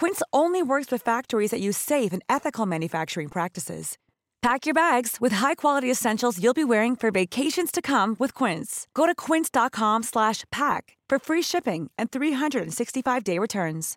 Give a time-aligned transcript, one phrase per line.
[0.00, 3.96] Quince only works with factories that use safe and ethical manufacturing practices.
[4.42, 8.86] Pack your bags with high-quality essentials you'll be wearing for vacations to come with Quince.
[8.94, 13.96] Go to quince.com/pack for free shipping and 365-day returns.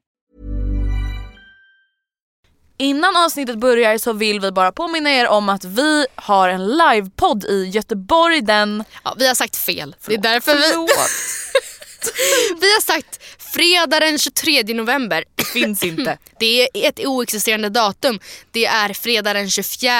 [2.81, 7.43] Innan avsnittet börjar så vill vi bara påminna er om att vi har en livepodd
[7.43, 8.83] i Göteborg den...
[9.03, 9.95] Ja, vi har sagt fel.
[10.05, 10.61] Det är därför vi...
[12.61, 13.19] vi har sagt
[13.53, 15.23] fredag den 23 november.
[15.53, 16.17] Finns inte.
[16.39, 18.19] Det är ett oexisterande datum.
[18.51, 19.91] Det är fredag den 24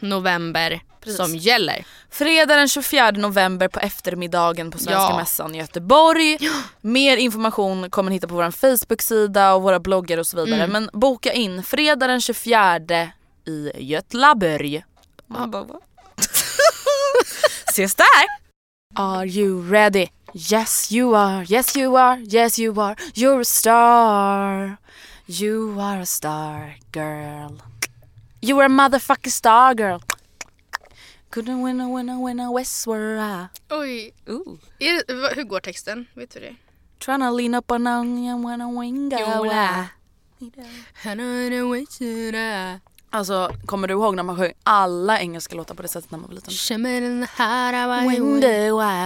[0.00, 0.80] november
[1.16, 1.84] som gäller.
[2.10, 5.16] Fredag den 24 november på eftermiddagen på Svenska Ja.
[5.16, 6.38] Mässan i Göteborg.
[6.80, 10.66] Mer information kommer ni hitta på vår Facebook-sida och våra bloggar och så vidare.
[10.66, 12.80] Men boka in fredag den 24
[13.46, 14.84] i Götlaborg.
[15.26, 15.66] Man bara?
[17.68, 18.42] Ses där!
[18.94, 20.08] Are you ready?
[20.34, 22.96] Yes you are, yes you are, yes you are.
[23.14, 24.78] You're a star.
[25.26, 27.60] You are a star girl.
[28.40, 30.00] You are a motherfucking star girl.
[31.30, 33.48] Couldn't win a win a win a Westward.
[33.70, 34.12] Oj.
[34.28, 34.58] Ooh.
[34.78, 36.06] Är hur går texten?
[36.14, 36.56] Vet du det?
[36.98, 39.88] Tryna lean up on onion when I wing Jola.
[43.14, 46.28] Alltså kommer du ihåg när man sjöng alla engelska låtar på det sättet när man
[46.28, 46.52] var liten?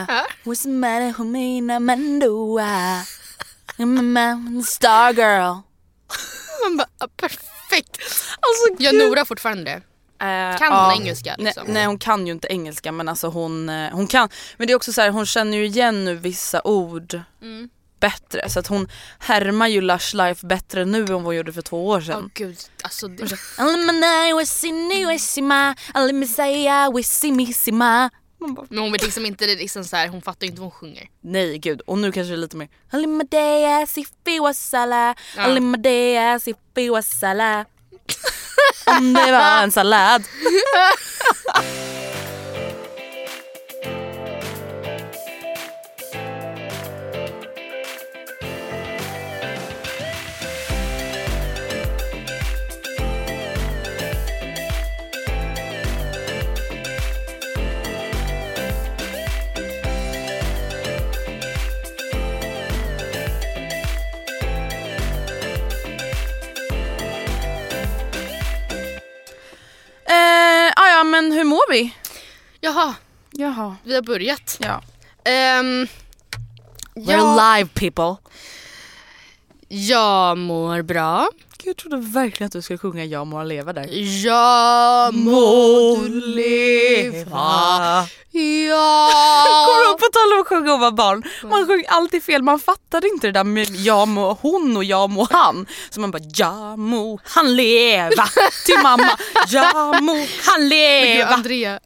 [0.09, 0.27] Ja.
[4.65, 5.55] Star girl.
[6.63, 7.99] Man bara, ah, perfekt.
[8.41, 9.83] Alltså Jag Nora fortfarande det.
[10.27, 11.65] Eh, Kan hon engelska, Nej, liksom?
[11.69, 14.29] nej hon kan ju inte engelska men alltså hon, eh, hon kan.
[14.57, 17.69] Men det är också så här, hon känner ju igen nu vissa ord Mm.
[18.01, 18.49] Bättre.
[18.49, 21.87] Så att hon härmar ju Lush Life bättre nu än vad hon gjorde för två
[21.89, 22.31] år sedan.
[22.35, 23.39] gud, alltså det,
[28.69, 31.09] men hon vet liksom inte, liksom så här, hon fattar inte vad hon sjunger.
[31.21, 35.43] Nej gud, och nu kanske det är lite mer Alimadea sifi wasala, Ja.
[35.43, 37.65] alimadea sifi wasala
[38.99, 40.25] Om det var en sallad
[73.39, 74.57] Jaha, vi har börjat.
[74.61, 74.81] ja
[75.61, 75.87] Um,
[76.95, 78.17] We're ja, live people
[79.69, 81.29] jag mår bra.
[81.59, 83.89] Gud, Jag trodde verkligen att du skulle sjunga Jag må leva där
[84.25, 88.07] Jag må leva.
[88.31, 89.11] Ja.
[89.67, 91.23] Kommer du ihåg på tal om att sjunga och vara barn?
[91.43, 95.11] Man sjöng alltid fel, man fattade inte det där med jag må hon och jag
[95.11, 95.67] må han.
[95.91, 98.27] Så man bara jag må han leva
[98.67, 99.11] till mamma.
[99.49, 100.13] Jag må
[100.47, 101.29] han Men leva.
[101.29, 101.81] Andrea,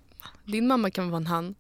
[0.51, 1.55] din mamma kan vara en han.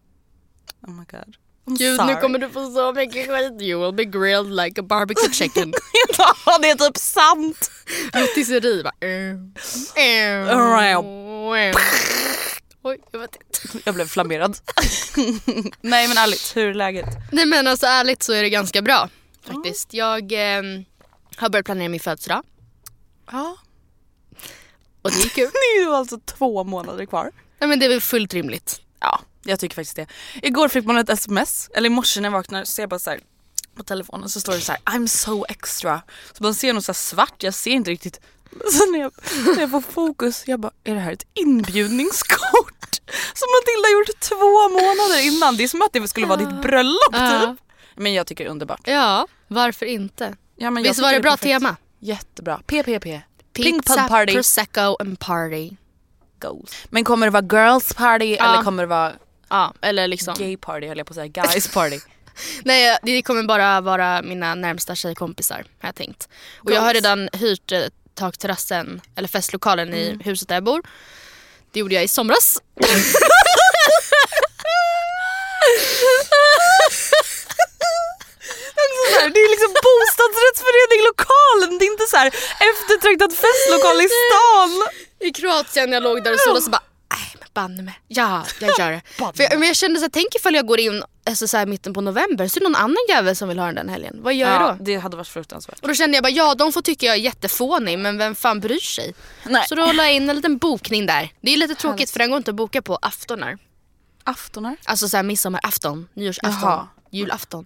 [0.86, 1.36] Oh my god.
[1.66, 2.14] I'm Gud, sorry.
[2.14, 3.62] nu kommer du få så mycket skit.
[3.62, 5.72] You will be grilled like a barbecue chicken.
[6.46, 7.70] ja, det är typ sant.
[8.12, 8.94] Rotisserie bara...
[12.82, 13.78] Oj, jag vet inte.
[13.84, 14.56] Jag blev flammerad.
[15.80, 17.06] Nej men ärligt, hur är läget?
[17.32, 19.08] Nej men alltså ärligt så är det ganska bra
[19.42, 19.94] faktiskt.
[19.94, 20.62] Jag eh,
[21.36, 22.42] har börjat planera min födelsedag.
[23.32, 23.56] Ja.
[25.02, 25.50] Och det är kul.
[25.52, 27.32] Det är ju alltså två månader kvar.
[27.60, 28.80] Nej, men det är väl fullt rimligt.
[29.00, 30.06] Ja, jag tycker faktiskt det.
[30.42, 32.98] Igår fick man ett sms, eller i morse när jag vaknade så ser jag bara
[32.98, 33.20] så här,
[33.76, 36.02] på telefonen så står det så här I'm so extra.
[36.32, 38.20] Så man ser något så svart, jag ser inte riktigt.
[38.72, 39.12] Så när jag,
[39.54, 43.00] när jag får fokus, jag bara är det här ett inbjudningskort?
[43.34, 45.56] Som Matilda gjort två månader innan.
[45.56, 47.46] Det är som att det skulle vara ditt bröllop Ja.
[47.56, 47.64] typ.
[47.96, 48.80] Men jag tycker det är underbart.
[48.84, 50.36] Ja, varför inte?
[50.56, 51.42] Ja, men Visst var det bra perfekt.
[51.62, 51.76] tema?
[51.98, 52.60] Jättebra.
[52.66, 53.06] PPP.
[53.52, 54.32] Pizza, party.
[54.34, 55.70] prosecco and party.
[56.40, 56.86] Goals.
[56.90, 58.52] Men kommer det vara girls party Ja.
[58.54, 59.12] eller kommer det vara
[59.48, 60.34] Ja, eller liksom.
[60.38, 61.98] gay party höll jag på att säga, guys party?
[62.64, 66.28] Nej, det kommer bara vara mina närmsta tjejkompisar har jag tänkt.
[66.58, 67.80] Och jag har redan hyrt eh,
[68.14, 70.82] takterrassen, eller festlokalen i huset där jag bor.
[71.72, 72.62] Det gjorde jag i somras.
[79.20, 82.28] Så här, det är liksom bostadsrättsförening lokalen, det är inte så här
[82.70, 84.72] eftertraktad festlokal i stan.
[85.26, 86.82] I Kroatien jag låg där och såg så bara
[87.40, 88.00] men banne mig.
[88.08, 89.02] Ja, jag gör det.
[89.36, 91.66] För jag, men jag kände så här, tänk ifall jag går in alltså, så här,
[91.66, 94.16] mitten på november så är det någon annan jävel som vill ha den den helgen.
[94.22, 94.84] Vad gör jag då?
[94.84, 95.80] det hade varit fruktansvärt.
[95.80, 98.60] Och då kände jag bara ja de får tycka jag är jättefånig men vem fan
[98.60, 99.14] bryr sig?
[99.44, 99.66] Nej.
[99.68, 101.32] Så då la jag in en liten bokning där.
[101.40, 103.58] Det är lite tråkigt för den går inte att boka på aftonar.
[104.24, 104.76] Aftonar?
[104.84, 106.88] Alltså såhär midsommarafton, nyårsafton, Jaha.
[107.10, 107.64] julafton.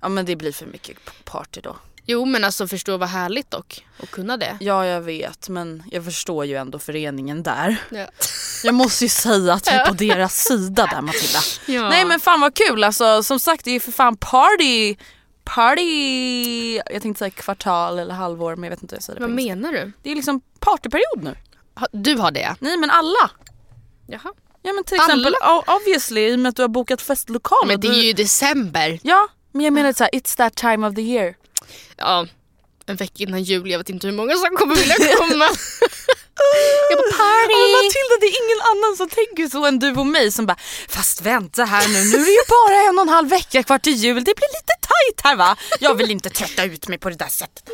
[0.00, 1.76] Ja men det blir för mycket party då.
[2.08, 4.56] Jo men alltså förstå vad härligt dock att kunna det.
[4.60, 7.76] Ja jag vet men jag förstår ju ändå föreningen där.
[7.90, 8.06] Ja.
[8.64, 11.38] Jag måste ju säga att jag är på deras sida där Matilda.
[11.66, 11.88] Ja.
[11.88, 14.96] Nej men fan vad kul alltså som sagt det är ju för fan party
[15.44, 19.26] Party, jag tänkte säga kvartal eller halvår men jag vet inte hur jag säger det
[19.26, 19.92] Vad menar du?
[20.02, 21.34] Det är liksom partyperiod nu.
[21.74, 22.56] Ha- Du har det.
[22.60, 23.30] Nej men alla.
[24.06, 24.32] Jaha.
[24.62, 25.34] Ja men till exempel
[25.66, 27.66] obviously i och med att du har bokat festlokal.
[27.66, 28.04] Men det är du...
[28.06, 28.98] ju december.
[29.02, 31.34] Ja men jag menar såhär it's that time of the year.
[31.96, 32.26] Ja,
[32.86, 33.70] en vecka innan jul.
[33.70, 35.44] Jag vet inte hur många som kommer vilja komma.
[36.90, 37.62] jag bara party!
[37.76, 40.56] Matilda det är ingen annan som tänker så än du och mig som bara
[40.88, 43.78] fast vänta här nu, nu är det ju bara en och en halv vecka kvar
[43.78, 45.56] till jul, det blir lite tajt här va?
[45.80, 47.70] Jag vill inte trötta ut mig på det där sättet.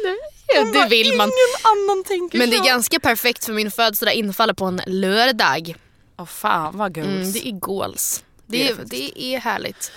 [0.54, 1.28] Ja, det vill man.
[1.28, 5.74] Ingen annan tänker Men det är ganska perfekt för min födelsedag infaller på en lördag.
[6.18, 7.06] Åh fan vad goals.
[7.08, 8.24] Mm, det är goals.
[8.46, 9.92] Det Det är det är härligt.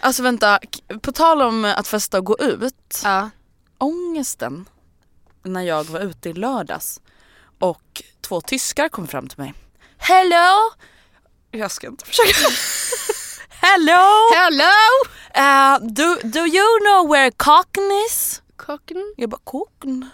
[0.00, 0.58] Alltså vänta,
[1.02, 3.00] på tal om att festa och gå ut.
[3.04, 3.30] Ja.
[3.78, 4.68] Ångesten
[5.42, 7.00] när jag var ute i lördags
[7.58, 9.54] och två tyskar kom fram till mig.
[9.98, 10.72] Hello!
[11.50, 12.30] Jag ska inte försöka.
[13.50, 14.30] Hello!
[14.34, 14.72] Hello!
[15.36, 18.42] Uh, do, do you know where Koken is?
[18.56, 19.14] Kocken.
[19.16, 20.10] Jag bara Koken?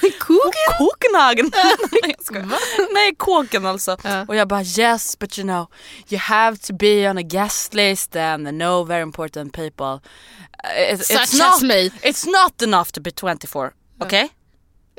[0.00, 0.97] Koken?
[1.08, 1.50] Kokenhagen.
[2.02, 2.46] Nej.
[2.92, 3.96] Nej, Kåken alltså.
[4.04, 4.24] Ja.
[4.28, 5.66] Och jag bara yes but you know
[6.08, 10.00] you have to be on a guest list and know very important people.
[10.64, 11.90] Uh, It, Such it's, as not, me.
[12.02, 13.72] it's not enough to be 24,
[14.02, 14.28] okay?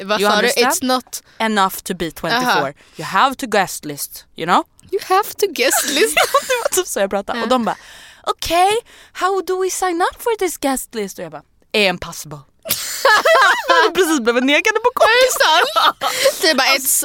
[0.01, 0.47] Vad sa du?
[0.47, 1.21] It's not...
[1.39, 2.37] Enough to be 24.
[2.37, 2.73] Aha.
[2.95, 4.63] You have to guest list, you know?
[4.91, 6.15] You have to guest list.
[6.15, 7.41] det var typ så jag pratade.
[7.41, 7.77] Och de bara
[8.23, 8.77] okej,
[9.13, 11.19] how do we sign up for this guest list?
[11.19, 12.39] Och jag bara impossible.
[13.67, 15.09] jag hade precis blivit nekade på kort.
[16.41, 17.03] Det är bara it's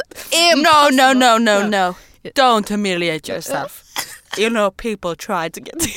[0.56, 1.94] No, no, no, no, no.
[2.34, 3.82] Don't humiliate yourself.
[4.38, 5.92] You know people try to get in.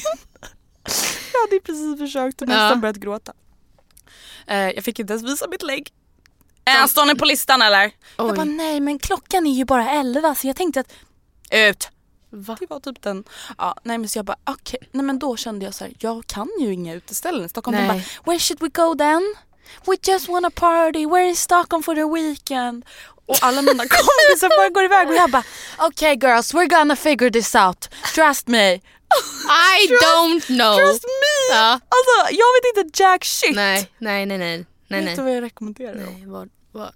[1.33, 2.75] jag hade precis försökt och nästan Ja.
[2.75, 3.33] börjat gråta.
[4.47, 5.89] Eh, jag fick inte ens visa mitt lägg.
[6.65, 7.91] Äh, står ni på listan eller?
[8.17, 8.35] Jag Oj.
[8.35, 10.93] bara nej men klockan är ju bara 11 så jag tänkte att
[11.51, 11.89] ut.
[12.29, 12.57] Va?
[12.59, 13.23] Det var typ den,
[13.57, 16.27] ja nej men så jag bara okej, nej men då kände jag så här, jag
[16.27, 17.77] kan ju inga uteställen i Stockholm.
[17.77, 17.87] Nej.
[17.87, 19.35] bara, where should we go then?
[19.85, 22.85] We just wanna party, we're in Stockholm for the weekend.
[23.25, 25.43] Och alla mina kompisar bara går iväg och jag bara,
[25.87, 28.73] okay girls we're gonna figure this out, trust me.
[29.77, 30.77] I don't know.
[30.77, 31.55] Trust me!
[31.55, 31.71] Ja.
[31.71, 33.55] Alltså jag vet inte jack shit.
[33.55, 34.65] Nej, nej, nej, nej.
[34.87, 35.95] nej, vet du vad jag rekommenderar?
[35.95, 36.93] nej vad, vad?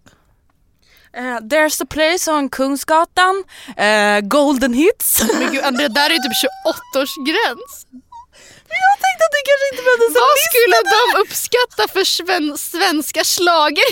[1.13, 3.43] Eh, there's a place on Kungsgatan,
[3.77, 5.23] eh, Golden Hits.
[5.33, 6.49] Men gud Andrea, där är typ
[6.95, 7.85] 28-årsgräns.
[8.87, 13.89] Jag tänkte att det kanske inte behövdes Vad skulle de uppskatta för sven svenska slager?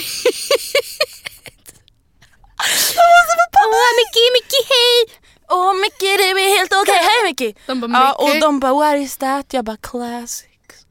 [3.65, 5.19] Åh Micke, Micke hej!
[5.49, 7.57] Åh Micke det är helt okej, hej Micke!
[7.67, 9.53] De bara, Ja, och de bara what is that?
[9.53, 10.85] Jag bara classics.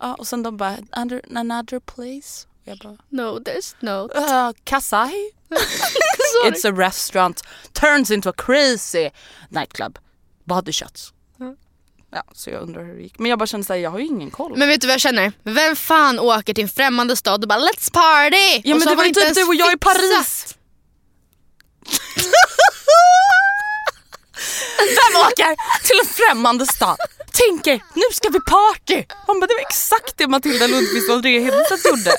[0.00, 2.46] Ja, och sen de bara under, another place.
[2.64, 4.08] Jag bara No, there's no.
[4.16, 5.30] uh, Kasai?
[6.44, 7.42] It's a restaurant
[7.72, 9.10] turns into a crazy
[9.48, 9.98] nightclub.
[10.44, 11.12] Body shots.
[12.12, 13.18] Ja, så jag undrar hur det gick.
[13.18, 14.56] Men jag bara kände såhär, jag har ju ingen koll.
[14.56, 15.32] Men vet du vad jag känner?
[15.42, 18.60] Vem fan åker till en främmande stad och bara let's party?
[18.64, 19.76] ja Och men det var man ju typ du och jag i.
[19.76, 20.54] Paris.
[24.78, 26.96] Vem åker till en främmande stad?
[27.32, 29.04] Tänker, nu ska vi party!
[29.26, 32.16] Han bara, det var exakt det Matilda Lundqvist och Andrea Hedenstedt gjorde.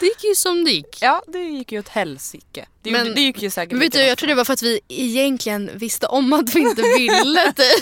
[0.00, 0.98] Det gick ju som det gick.
[1.00, 2.66] Ja, det gick ju åt helsike.
[2.82, 4.62] Det, Men- gjorde- det gick ju säkert vet du, jag tror det var för att
[4.62, 7.72] vi egentligen visste om att vi inte ville det.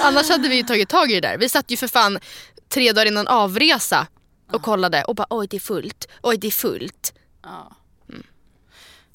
[0.00, 1.38] Annars hade vi ju tagit tag i det där.
[1.38, 2.18] Vi satt ju för fan
[2.68, 4.06] tre dagar innan avresa
[4.52, 7.12] och kollade och bara oj det är fullt, oj det är fullt.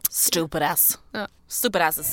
[0.10, 1.00] Stupid ass.
[1.12, 1.28] Ja.
[1.48, 2.12] Stupid asses.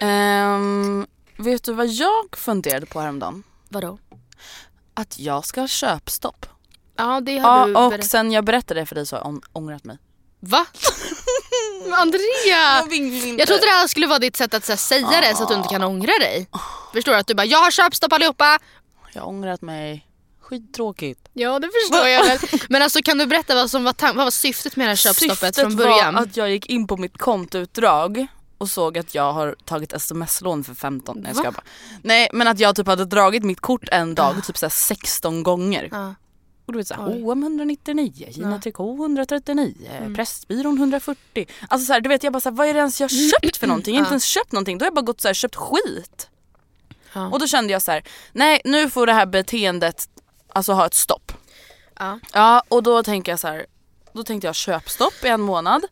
[0.00, 1.06] Ehm,
[1.38, 3.42] vet du vad jag funderade på häromdagen?
[3.68, 3.98] Vadå?
[4.94, 6.46] Att jag ska ha köpstopp.
[6.96, 8.10] Ja det har du Ja, och berättat.
[8.10, 9.98] sen jag berättade det för dig så har jag ång- ångrat mig.
[10.40, 10.66] Va?
[11.92, 12.82] Andrea!
[13.38, 15.48] Jag trodde det här skulle vara ditt sätt att så här, säga det så att
[15.48, 16.48] du inte kan ångra dig.
[16.92, 17.18] Förstår du?
[17.18, 18.58] Att du bara jag har köpstopp allihopa.
[19.12, 20.04] Jag har ångrat mig.
[20.40, 21.28] Skittråkigt.
[21.32, 22.38] Ja det förstår jag väl.
[22.68, 25.38] Men alltså kan du berätta vad som var, vad var syftet med det här köpstoppet
[25.38, 26.14] Syftet från början?
[26.14, 28.26] var att jag gick in på mitt kontoutdrag
[28.58, 31.62] och såg att jag har tagit sms-lån för 15, nej jag bara.
[32.02, 35.88] Nej men att jag typ hade dragit mitt kort en dag typ såhär 16 gånger.
[35.92, 36.14] Ja.
[36.66, 37.06] Och du vet såhär.
[37.06, 37.22] Mm.
[37.22, 39.74] H&M 199, Gina Tricot 139,
[40.16, 41.46] Pressbyrån 140.
[41.68, 43.66] Alltså såhär du vet jag bara såhär, vad är det ens jag har köpt för
[43.66, 43.94] någonting?
[43.94, 44.14] Jag har inte Ja.
[44.14, 46.28] ens köpt någonting, då har jag bara gått såhär köpt skit.
[47.12, 47.28] Ja.
[47.28, 50.08] Och då kände jag så här: nej nu får det här beteendet
[50.48, 51.32] alltså ha ett stopp.
[51.98, 52.18] Ja.
[52.32, 53.66] Ja och då tänker jag så här.
[54.12, 55.82] Då tänkte jag köpstopp i en månad.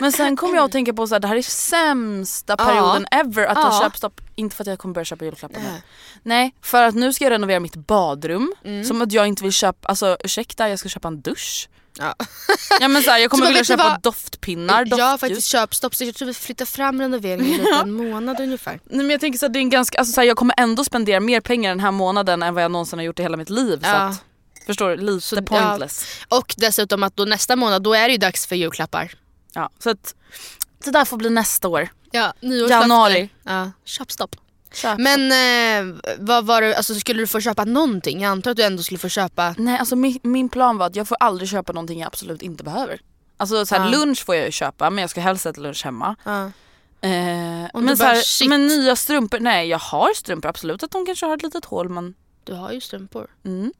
[0.00, 2.64] Men sen kom jag att tänka på att det här är sämsta Ja.
[2.64, 3.80] perioden ever att ha Ja.
[3.82, 4.20] köpstopp.
[4.34, 5.82] Inte för att jag kommer börja köpa julklappar nu.
[6.22, 6.54] Nej.
[6.62, 8.54] För att nu ska jag renovera mitt badrum.
[8.64, 8.84] Mm.
[8.84, 11.68] Som att jag inte vill köpa, alltså ursäkta jag ska köpa en dusch.
[12.00, 12.14] Ja.
[12.80, 14.02] Ja men så här, jag kommer Så vilja köpa vad?
[14.02, 15.20] doftpinnar, Jag har doftljus.
[15.20, 18.80] faktiskt köpstopp så jag tror vi flyttar fram renoveringen lite en månad ungefär.
[18.84, 20.54] Nej men jag tänker så här, det är en ganska, alltså så här, jag kommer
[20.58, 23.36] ändå spendera mer pengar den här månaden än vad jag någonsin har gjort i hela
[23.36, 23.78] mitt liv.
[23.80, 23.92] Så Ja.
[23.96, 24.24] att,
[24.68, 24.96] förstår du?
[24.96, 25.42] Lite Så, ja.
[25.42, 26.04] pointless.
[26.28, 29.12] Och dessutom att då nästa månad då är det ju dags för julklappar.
[29.52, 30.14] Ja, så att
[30.84, 31.88] det där får bli nästa år.
[32.10, 32.32] Ja.
[32.70, 33.28] Januari.
[33.42, 34.36] Ja, köpstopp.
[34.72, 34.98] Köp.
[34.98, 38.20] Men eh, vad var det, alltså, skulle du få köpa någonting?
[38.22, 39.54] Jag antar att du ändå skulle få köpa...
[39.58, 42.64] Nej alltså min, min plan var att jag får aldrig köpa någonting jag absolut inte
[42.64, 43.00] behöver.
[43.36, 43.90] Alltså så här, Ja.
[43.90, 46.16] lunch får jag ju köpa men jag ska helst äta lunch hemma.
[46.24, 46.44] Ja.
[47.00, 47.10] Eh,
[47.74, 51.36] men, så här, men nya strumpor, nej jag har strumpor absolut att de kanske har
[51.36, 53.26] ett litet hål men Du har ju strumpor.
[53.44, 53.72] mm.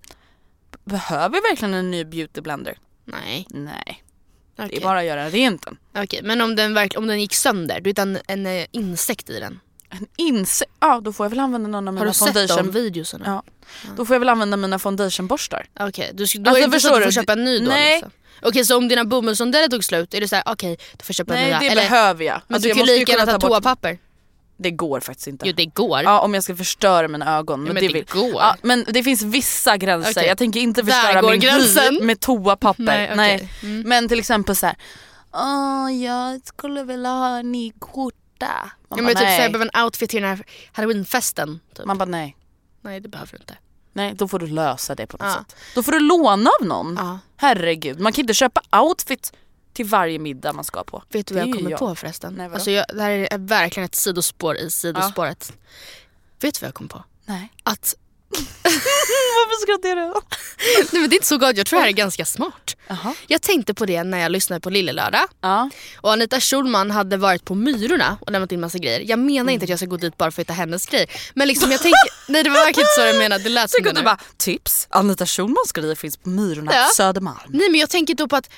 [0.88, 2.78] Behöver jag verkligen en ny beauty blender?
[3.04, 3.46] Nej.
[3.50, 4.02] Nej,
[4.58, 5.76] Okej, det är bara att göra rent den.
[5.96, 9.30] Okej, men om den, verk- om den gick sönder, du vet en, en eh, insekt
[9.30, 9.60] i den.
[9.90, 12.46] En inse- ja då får jag väl använda någon av Har mina du sett de
[12.48, 12.70] foundation.
[12.70, 13.24] videorna?
[13.26, 13.42] Ja.
[13.96, 15.66] Då får jag väl använda mina foundationborstar.
[15.80, 17.12] Okej, du, sk- då Alltså, är det inte så att du får du?
[17.12, 17.64] köpa en ny då?
[17.70, 17.94] Nej.
[17.94, 18.10] Liksom.
[18.42, 21.34] Okej, så om dina bomullsrondeller tog slut, är det så här: okej, du får köpa
[21.34, 21.58] Nej nya?
[21.58, 22.40] det Eller, behöver jag.
[22.48, 23.98] men Alltså, du kan ju lika gärna ta ta bort- toapapper.
[24.60, 25.46] Det går faktiskt inte.
[25.46, 26.02] Jo det går.
[26.02, 27.62] Ja om jag ska förstöra mina ögon.
[27.62, 28.32] Men men det, det går.
[28.34, 30.10] Ja, men det finns vissa gränser.
[30.10, 30.26] Okej.
[30.26, 31.94] Jag tänker inte förstöra min gränsen.
[31.94, 32.82] hy med toapapper.
[32.84, 33.50] Nej, Nej, okej.
[33.62, 33.88] Mm.
[33.88, 34.76] Men till exempel så här.
[35.32, 38.16] Åh, jag skulle vilja ha en ny skjorta.
[38.40, 39.26] Man Ja, bara, men typ nej.
[39.36, 41.60] såhär, jag behöver en outfit till den här halloweenfesten.
[41.76, 41.86] Typ.
[41.86, 42.36] Man bara nej.
[42.82, 43.56] Nej det behöver du inte.
[43.92, 45.44] Nej, då får du lösa det på något Ja.
[45.48, 45.56] sätt.
[45.74, 46.94] Då får du låna av någon.
[46.98, 47.18] Ja.
[47.36, 49.32] Herregud, man kan inte köpa outfit
[49.78, 51.02] till varje middag man ska på.
[51.08, 51.78] Vet du vad jag kommer jag.
[51.78, 52.34] på förresten?
[52.34, 52.54] Nej, vadå?
[52.54, 55.52] alltså jag, det här är verkligen ett sidospår i sidospåret.
[56.40, 57.04] Vet du vad jag kom på?
[57.24, 57.52] Nej.
[57.62, 57.94] Att,
[58.62, 60.20] Varför skrattar då?
[60.92, 62.76] nej men det är inte så gott, jag tror det här är ganska smart.
[62.88, 63.14] Jaha.
[63.26, 65.20] Jag tänkte på det när jag lyssnade på Lillelördag.
[65.40, 65.70] Ja.
[66.00, 69.00] Och Anita Schulman hade varit på Myrorna och lämnat in massa grejer.
[69.06, 69.48] Jag menar Mm.
[69.54, 71.10] inte att jag ska gå dit bara för att hitta hennes grejer.
[71.34, 71.98] Men liksom jag tänker,
[72.32, 73.44] nej det var verkligen inte så jag menade.
[73.44, 74.00] Det lät som det nu.
[74.00, 76.88] du bara, tips, Anita Schulmans grejer finns på Myrorna Ja.
[76.96, 77.38] Södermalm.
[77.48, 78.50] Nej men jag tänker då på att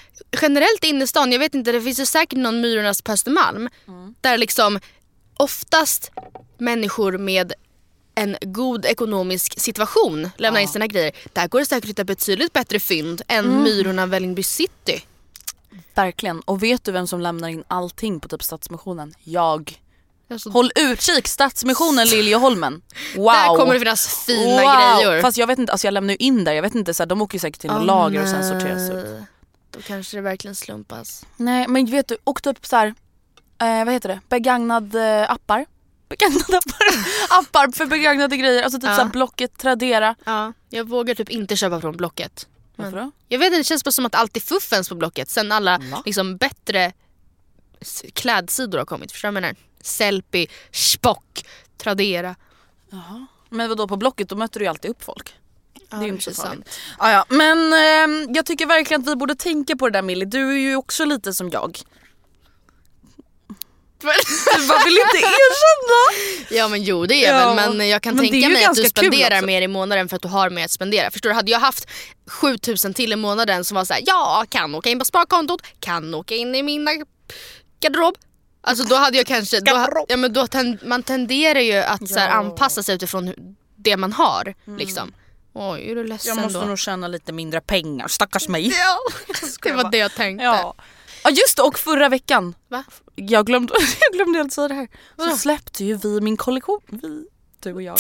[0.43, 3.69] generellt i innerstan, jag vet inte, det finns ju säkert någon Myrornas på Östermalm.
[3.89, 4.15] Mm.
[4.21, 4.81] Där liksom
[5.37, 6.11] oftast
[6.59, 7.53] människor med
[8.21, 11.13] en god ekonomisk situation lämnar in sina grejer.
[11.33, 13.63] Där går det säkert att hitta betydligt bättre fynd än Mm.
[13.63, 15.03] Myrorna Vällingby city.
[15.95, 16.41] Verkligen.
[16.41, 19.15] Och vet du vem som lämnar in allting på typ Stadsmissionen?
[19.25, 19.81] Jag.
[20.31, 22.83] Alltså, Håll utkik, Stadsmissionen Liljeholmen.
[23.17, 23.25] Wow.
[23.27, 25.03] Där kommer det finnas fina wow.
[25.03, 25.23] grejer.
[25.23, 27.09] Fast jag vet inte, alltså jag lämnar ju in där, jag vet inte, så här,
[27.09, 29.07] de åker ju säkert till Åh, lager och sen sorteras ut.
[29.71, 31.27] Då kanske det verkligen slumpas.
[31.37, 32.87] Nej men vet du, och typ så här,
[33.61, 35.67] eh, vad heter det, begagnad eh, appar.
[36.11, 36.61] Begagnade
[37.31, 37.73] appar.
[37.77, 38.97] för begagnade grejer, alltså typ Ja.
[38.97, 40.15] så Blocket, Tradera.
[40.25, 42.47] Ja, jag vågar typ inte köpa från Blocket.
[42.77, 43.11] Varför då?
[43.29, 45.79] Jag vet inte, det känns bara som att allt är fuffens på Blocket sen alla
[45.79, 46.03] Va?
[46.07, 46.93] liksom bättre
[48.15, 49.13] klädsidor har kommit.
[49.13, 49.57] Förstår du vad jag menar?
[49.81, 51.45] Sellpy, Spock,
[51.77, 52.37] Tradera.
[53.49, 55.35] Men vadå på Blocket då möter du ju alltid upp folk.
[55.75, 56.79] Ja, det är ju inte så farligt.
[56.99, 57.25] Ah, ja.
[57.29, 60.25] Men ehm, jag tycker verkligen att vi borde tänka på det där Millie.
[60.25, 61.79] Du är ju också lite som jag.
[64.01, 66.27] Du bara vill inte erkänna.
[66.51, 68.85] Ja men jo det är Ja, väl men jag kan men tänka mig att du
[68.85, 71.11] spenderar mer i månaden för att du har mer att spendera.
[71.11, 71.35] Förstår du?
[71.35, 71.87] Hade jag haft
[72.29, 76.15] 7000 till i månaden som var så här: ja kan åka in på sparkontot, kan
[76.15, 76.91] åka in i mina
[77.81, 78.15] garderob.
[78.63, 82.19] Alltså då hade jag kanske, då, ja, men då tend, man tenderar ju att så
[82.19, 82.35] här, Ja.
[82.35, 83.35] anpassa sig utifrån
[83.77, 84.55] det man har.
[84.79, 85.13] Liksom.
[85.55, 86.65] Oj, är du ledsen Jag måste då?
[86.65, 88.69] nog tjäna lite mindre pengar, stackars mig.
[88.79, 88.99] Ja,
[89.63, 90.45] det var det jag tänkte.
[90.45, 90.75] Ja.
[91.25, 92.85] Ja just det och förra veckan, Va?
[93.15, 96.81] jag glömde, jag glömde helt säga det här, så släppte ju vi min kollektion.
[96.87, 97.27] Vi,
[97.61, 97.99] du och jag.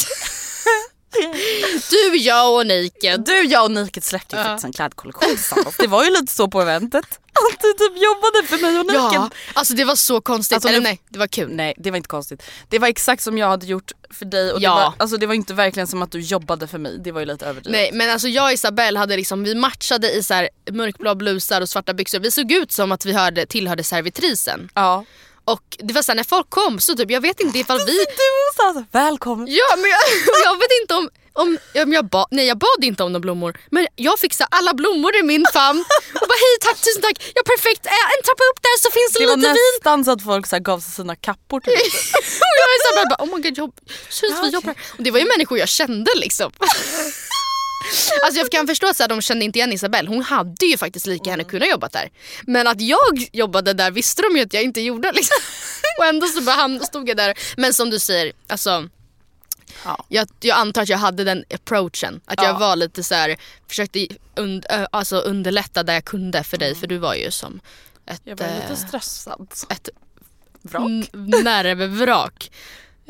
[1.90, 3.24] Du, jag och Naked.
[3.26, 4.48] Du, jag och Naked släppte ju Ja.
[4.48, 5.76] faktiskt en klädkollektion tillsammans.
[5.76, 7.04] Det var ju lite så på eventet.
[7.52, 9.18] Att du typ jobbade för mig och Naked.
[9.20, 10.54] Ja, alltså det var så konstigt.
[10.54, 11.48] Alltså, Eller nej, det var kul.
[11.52, 12.42] Nej det var inte konstigt.
[12.68, 14.70] Det var exakt som jag hade gjort för dig och Ja.
[14.70, 16.98] det, var, alltså, det var inte verkligen som att du jobbade för mig.
[17.04, 17.72] Det var ju lite överdrivet.
[17.72, 21.60] Nej men alltså jag och Isabelle hade liksom, vi matchade i så här mörkblå blusar
[21.60, 22.18] och svarta byxor.
[22.20, 24.68] Vi såg ut som att vi hörde, tillhörde servitrisen.
[24.74, 25.04] Ja.
[25.52, 27.96] Och det var så här, när folk kom så typ, jag vet inte ifall vi...
[27.96, 28.06] Du
[28.56, 29.46] sa så, välkommen.
[29.50, 30.00] Ja men jag,
[30.44, 33.20] jag vet inte om, om ja, men jag, ba, nej, jag bad inte om några
[33.20, 35.84] blommor men jag här alla blommor i min famn
[36.20, 39.18] och bara hej tack tusen tack, ja perfekt, en trappa upp där så finns det,
[39.18, 39.56] Det var lite vin.
[39.76, 41.72] nästan så att folk så gav sig sina kappor till
[42.50, 43.74] och jag är så här, bara, oh my god, jobb,
[44.08, 46.52] syns vi jobbar här?" Och det var ju människor jag kände liksom.
[48.24, 51.30] Alltså jag kan förstå att de kände inte igen Isabelle, hon hade ju faktiskt lika
[51.30, 52.10] gärna kunnat jobbat där.
[52.42, 55.12] Men att jag jobbade där visste de ju att jag inte gjorde.
[55.12, 55.36] Liksom.
[55.98, 57.38] Och ändå så bara stod jag där.
[57.56, 58.88] Men som du säger, alltså,
[59.84, 60.04] Ja.
[60.08, 62.20] jag, jag antar att jag hade den approachen.
[62.24, 62.58] Att jag Ja.
[62.58, 63.36] var lite så här,
[63.68, 64.06] försökte
[64.36, 66.74] und, alltså underlätta där jag kunde för dig.
[66.74, 67.60] För du var ju som
[68.06, 69.48] ett, Jag var eh, lite stressad.
[69.70, 69.88] ett
[70.62, 70.82] Vrak.
[71.44, 72.50] nervvrak.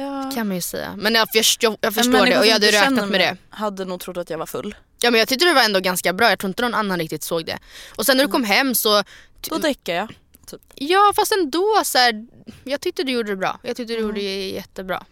[0.01, 0.31] Ja.
[0.35, 0.95] Kan man ju säga.
[0.97, 3.37] Men jag, förstår, jag En förstår det och jag hade räknat med mig det.
[3.57, 4.75] Hade nog trott att jag var full.
[5.03, 7.23] Ja men jag tyckte det var ändå ganska bra, jag tror inte någon annan riktigt
[7.23, 7.59] såg det.
[7.97, 9.03] Och sen när du kom hem så,
[9.41, 10.09] Då däckade jag.
[10.47, 10.61] Typ.
[10.75, 12.27] ja fast ändå så här,
[12.65, 13.59] jag tyckte du gjorde det bra.
[13.63, 15.05] Jag tyckte du gjorde det jättebra.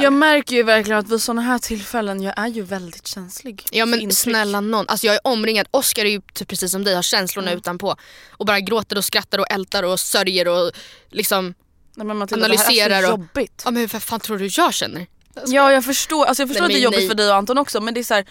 [0.00, 3.64] Jag märker ju verkligen att vid sådana här tillfällen, jag är ju väldigt känslig.
[3.72, 6.94] Ja men snälla någon, alltså jag är omringad, Oscar är ju typ precis som dig,
[6.94, 7.96] har känslorna utanpå.
[8.30, 10.72] Och bara gråter och skrattar och ältar och sörjer och
[11.10, 11.54] liksom,
[11.96, 13.62] Nej, men Matilda, det analyserar här är så och- jobbigt.
[13.64, 15.06] ja men hur fan tror du jag känner?
[15.46, 17.08] Ja jag förstår, alltså jag förstår Nej, att det är jobbigt nej.
[17.08, 18.26] för dig och Anton också men det är så här,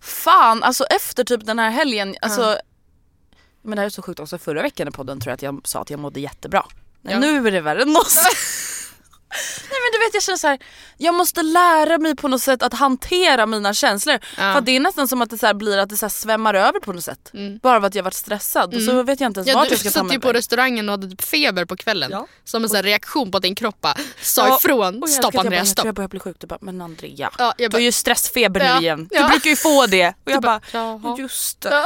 [0.00, 2.58] fan alltså efter typ den här helgen, alltså
[3.62, 5.60] Men det här är så sjukt också, förra veckan i podden tror jag att jag
[5.64, 6.66] sa att jag mådde jättebra.
[7.02, 7.18] Ja.
[7.18, 8.18] Nu är det värre än oss.
[9.70, 10.58] Nej men du vet jag känner så här,
[10.96, 14.18] jag måste lära mig på något sätt att hantera mina känslor.
[14.36, 16.80] För att det är nästan som att det så blir att det så svämmar över
[16.80, 17.32] på något sätt.
[17.62, 19.58] Bara för att jag varit stressad och så vet jag inte ens Mm.
[19.58, 21.64] Ja, vart du jag ska ta satt mig ju på restaurangen och hade typ feber
[21.64, 22.10] på kvällen.
[22.12, 22.26] Ja.
[22.44, 25.08] Som en här reaktion på att din kropp bara sa Ja, ifrån.
[25.08, 25.84] Stopp bara, tror stopp.
[25.84, 26.36] jag börjar bli sjuk.
[26.40, 27.30] Du bara, men Andrea.
[27.38, 29.08] Ja, jag du har bara, ju stressfeber Ja, nu igen.
[29.10, 29.28] Du ja.
[29.28, 30.08] brukar ju få det.
[30.08, 31.16] Och jag bara, Jaha.
[31.18, 31.68] just det.
[31.70, 31.84] Ja.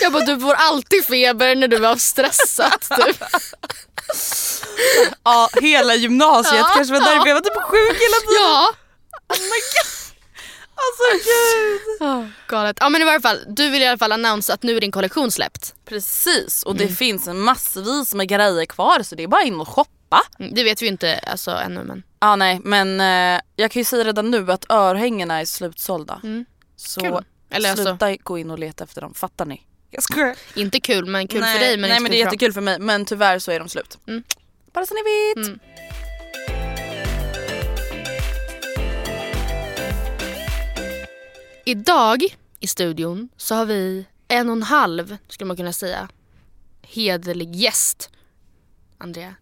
[0.00, 2.80] jag bara, du får alltid feber när du är stressad.
[3.06, 3.22] Typ.
[5.24, 7.26] Ja, hela gymnasiet Ja, kanske var därför ja.
[7.28, 8.42] jag var typ sjuk hela tiden.
[8.42, 8.72] Ja.
[10.74, 12.30] Alltså gud.
[12.48, 12.76] Galet.
[12.80, 14.92] Ja men i varje fall, du vill i alla fall annonsa att nu är din
[14.92, 15.74] kollektion släppt.
[15.84, 16.96] Precis, och det Mm.
[16.96, 20.20] finns massvis med grejer kvar så det är bara in och shoppa.
[20.38, 22.02] Mm, Det vet vi ju inte alltså, ännu men.
[22.20, 26.20] Ja nej men eh, jag kan ju säga redan nu att örhängena är slutsålda.
[26.76, 27.12] Så Mm.
[27.14, 27.24] Kul.
[27.50, 29.62] Eller alltså- sluta gå in och leta efter dem, fattar ni?
[29.90, 30.36] Jag skojar.
[30.54, 32.78] Inte kul men kul nej, för dig men Nej men det är jättekul för mig
[32.78, 33.98] men tyvärr så är de slut.
[34.08, 34.22] Mm.
[34.72, 35.46] Bara så ni vet.
[35.46, 35.58] Mm.
[41.64, 46.08] Idag i studion så har vi en och en halv, skulle man kunna säga,
[46.82, 48.10] hederlig gäst.
[48.98, 49.34] Andrea.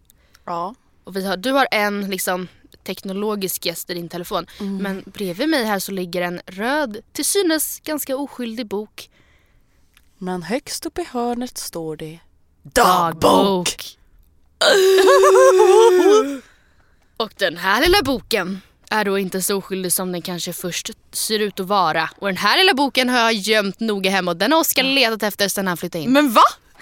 [0.45, 0.75] Ja.
[1.03, 2.47] Och vi har, du har en liksom
[2.83, 4.45] teknologisk gäst i din telefon.
[4.59, 4.77] Mm.
[4.77, 9.09] Men bredvid mig här så ligger en röd, till synes ganska oskyldig bok.
[10.17, 12.19] Men högst upp i hörnet står det
[17.17, 21.39] Och den här lilla boken är då inte så oskyldig som den kanske först ser
[21.39, 22.09] ut att vara.
[22.17, 25.23] Och den här lilla boken har jag gömt noga hemma och den har Oskar letat
[25.23, 26.11] efter sedan han flyttade in.
[26.13, 26.41] Men va?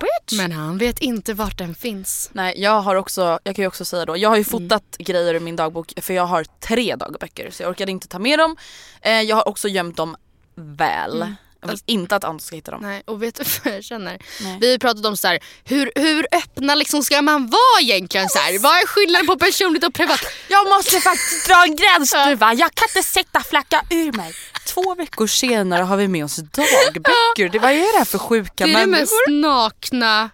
[0.00, 0.38] Bitch.
[0.38, 2.30] Men han vet inte vart den finns.
[2.32, 4.50] Nej jag har också, jag kan ju också säga då, jag har ju Mm.
[4.50, 8.18] fotat grejer i min dagbok för jag har tre dagböcker så jag orkade inte ta
[8.18, 8.56] med dem.
[9.02, 10.16] Eh, jag har också gömt dem
[10.54, 11.34] väl.
[11.60, 12.80] Jag vill inte att andra ska hitta dem.
[12.84, 12.90] Mm.
[12.92, 14.18] Nej, och vet du vad jag känner?
[14.40, 14.58] Nej.
[14.60, 18.28] Vi har pratat om så här, hur, hur öppna liksom ska man vara egentligen?
[18.28, 18.58] Så här?
[18.58, 20.20] Vad är skillnaden på personligt och privat?
[20.48, 24.32] Jag måste faktiskt dra en gräns nu va, jag kan inte sätta flacka ur mig.
[24.66, 27.48] Två veckor senare har vi med oss dagböcker.
[27.52, 29.40] Det, vad är det här för sjuka Det är det mest människor?
[29.48, 30.30] nakna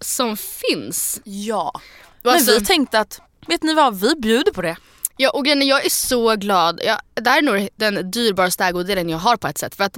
[0.00, 1.20] som finns.
[1.24, 1.80] Ja.
[2.22, 4.76] Men Alltså- vi tänkte att, vet ni vad, vi bjuder på det.
[5.16, 6.80] Ja, och jag är så glad.
[6.84, 9.74] Jag, det här är nog den dyrbaraste ägodelen jag har på ett sätt.
[9.74, 9.96] För att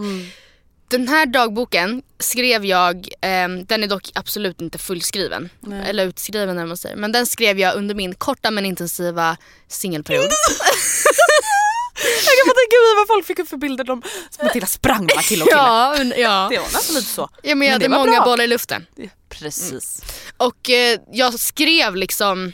[0.88, 5.48] Den här dagboken skrev jag, ehm, den är dock absolut inte fullskriven.
[5.86, 6.96] Eller utskriven eller man säger.
[6.96, 9.36] Men den skrev jag under min korta men intensiva
[9.68, 10.30] singelperiod.
[11.98, 13.84] Jag kan bara tänka mig vad folk fick upp för bilder.
[13.84, 14.02] De,
[14.42, 15.60] Matilda sprang mellan kille och kille.
[15.60, 16.48] ja, men, ja.
[16.50, 17.30] Det var nästan lite så.
[17.42, 18.24] ja, men jag hade många bra.
[18.24, 18.86] bollar i luften.
[19.28, 20.02] Precis.
[20.36, 22.52] Och eh, jag skrev liksom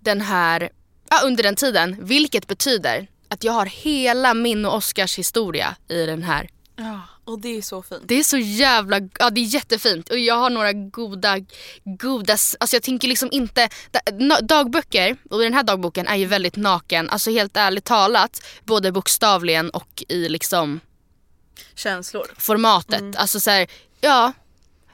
[0.00, 0.70] den här,
[1.10, 6.06] ja, under den tiden, vilket betyder att jag har hela min och Oscars historia i
[6.06, 6.48] den här.
[6.76, 8.02] Ja, och det är så fint.
[8.04, 11.36] Det är så jävla, ja det är jättefint och jag har några goda,
[11.84, 13.68] goda, alltså jag tänker liksom inte,
[14.42, 19.70] dagböcker och den här dagboken är ju väldigt naken, alltså helt ärligt talat, både bokstavligen
[19.70, 20.80] och i liksom
[21.74, 22.26] Känslor.
[22.38, 23.16] formatet.
[23.16, 23.66] Alltså så här,
[24.00, 24.32] ja.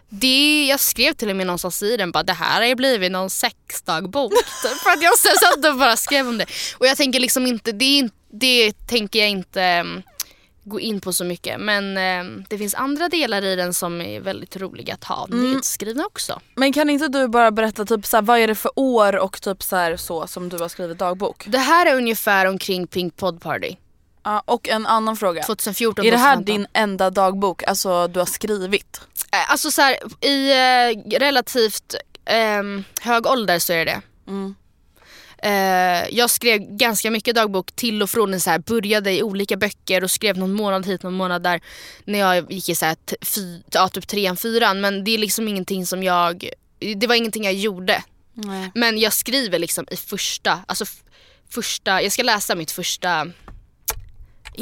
[0.09, 3.13] Det, jag skrev till och med någonstans i den bara det här har ju blivit
[3.13, 4.33] någon sexdagbok.
[4.63, 6.47] typ, För att jag satt och bara skrev om det.
[6.79, 10.03] Och jag tänker liksom inte, det, det tänker jag inte mm,
[10.67, 11.61] gå in på så mycket.
[11.61, 16.07] Men eh, det finns andra delar i den som är väldigt roliga att ha nedskrivna
[16.07, 16.41] också.
[16.55, 19.41] Men kan inte du bara berätta typ så här, vad är det för år och
[19.43, 21.45] typ så, här, så som du har skrivit dagbok?
[21.47, 23.77] Det här är ungefär omkring Pink Pod Party.
[24.23, 25.43] Ja, och en annan fråga.
[25.43, 26.55] 2014 är det här 2015.
[26.55, 29.01] din enda dagbok alltså du har skrivit?
[29.33, 34.31] Eh, Alltså så här, i eh, relativt ehm, hög ålder så är det det.
[34.31, 34.55] Mm.
[35.39, 38.41] Eh, jag skrev ganska mycket dagbok till och från.
[38.41, 41.61] Så här, började i olika böcker och skrev någon månad hit, någon månad där.
[42.05, 44.81] När jag gick i så här, fy, ja, typ trean, fyran.
[44.81, 46.49] Men det är liksom ingenting som jag...
[46.97, 48.03] Det var ingenting jag gjorde.
[48.35, 48.71] Nej.
[48.75, 50.85] Men jag skriver liksom i första, alltså
[51.51, 53.27] första, jag ska läsa mitt första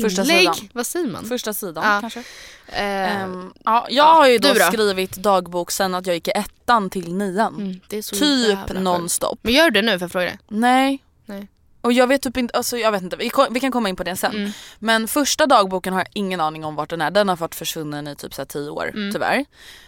[0.03, 0.55] Första inlägg.
[0.55, 0.69] sidan.
[0.73, 1.25] Vad säger man?
[1.25, 2.01] Första sidan Ja.
[2.01, 2.21] kanske?
[2.69, 4.55] Eh, Ehm, ja, jag har ju då, då?
[4.61, 7.55] skrivit dagbok sen att jag gick i ettan till nian.
[7.55, 9.39] mm, Typ nonstop.
[9.43, 10.39] Men gör du det nu för jag fråga det?
[10.49, 11.03] Nej.
[11.27, 11.49] Nej.
[11.85, 13.97] Och jag vet typ inte, alltså jag vet inte, vi, ko- vi kan komma in
[13.97, 14.35] på det sen.
[14.35, 14.51] Mm.
[14.79, 17.11] Men första dagboken har jag ingen aning om vart den är.
[17.11, 19.13] Den har varit försvunnen i typ så här tio år Mm.
[19.13, 19.45] tyvärr.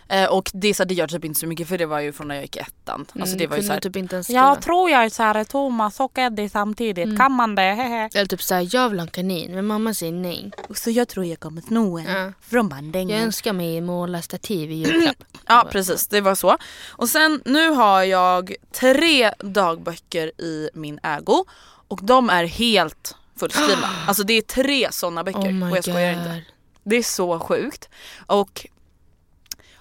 [0.08, 2.12] Eh, och det, så här, det gör typ inte så mycket för det var ju
[2.12, 3.00] från när jag gick i ettan.
[3.00, 4.40] Alltså Mm, det var ju så här, typ inte ens skriva.
[4.40, 7.18] Jag tror jag är så här Thomas och Eddie samtidigt.
[7.18, 7.62] Kan man det?
[7.62, 8.10] Hehe.
[8.14, 10.50] Eller typ såhär, jag vill ha en kanin men mamma säger nej.
[10.74, 12.32] så jag tror jag kommer sno en Ja.
[12.40, 13.22] från Jag bandängen.
[13.22, 15.16] önskar mig måla stativ i julklapp.
[15.48, 16.56] Ja precis, det var så.
[16.88, 21.44] Och sen nu har jag tre dagböcker i min ägo
[21.88, 23.88] och de är helt fullskrivna.
[24.08, 26.22] alltså det är tre sådana böcker Oh och jag skojar God.
[26.22, 26.42] inte.
[26.84, 27.88] Det är så sjukt.
[28.26, 28.66] Och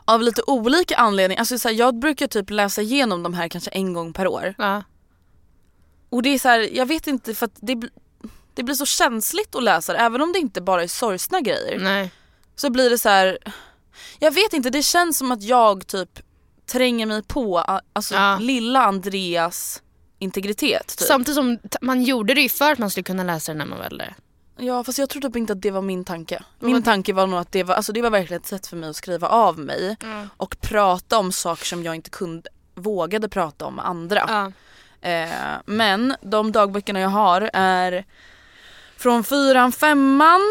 [0.06, 3.70] av lite olika anledningar, alltså så här, jag brukar typ läsa igenom de här kanske
[3.72, 4.56] en gång per år.
[4.58, 4.84] Ja.
[6.10, 7.82] Och det är så här, jag vet inte för att det,
[8.54, 11.80] det blir så känsligt att läsa det, även om det inte bara är sorgsna grejer.
[11.80, 12.12] Nej.
[12.56, 13.38] Så blir det så här.
[14.20, 16.20] jag vet inte det känns som att jag typ
[16.72, 17.60] tränger mig på
[17.94, 18.38] alltså Ja.
[18.42, 19.82] lilla Andreas
[20.20, 20.88] integritet.
[20.98, 21.08] Typ.
[21.08, 23.78] Samtidigt som man gjorde det ju för att man skulle kunna läsa det när man
[23.78, 24.16] var äldre.
[24.58, 26.44] Ja fast jag tror typ inte att det var min tanke.
[26.60, 28.90] Min tanke var nog att det var, alltså det var verkligen ett sätt för mig
[28.90, 29.98] att skriva av mig
[30.38, 34.26] och prata om saker som jag inte kunde, vågade prata om med andra.
[34.28, 34.52] Ja.
[35.10, 38.06] Eh, men de dagböckerna jag har är
[38.98, 40.42] från fyran, femman,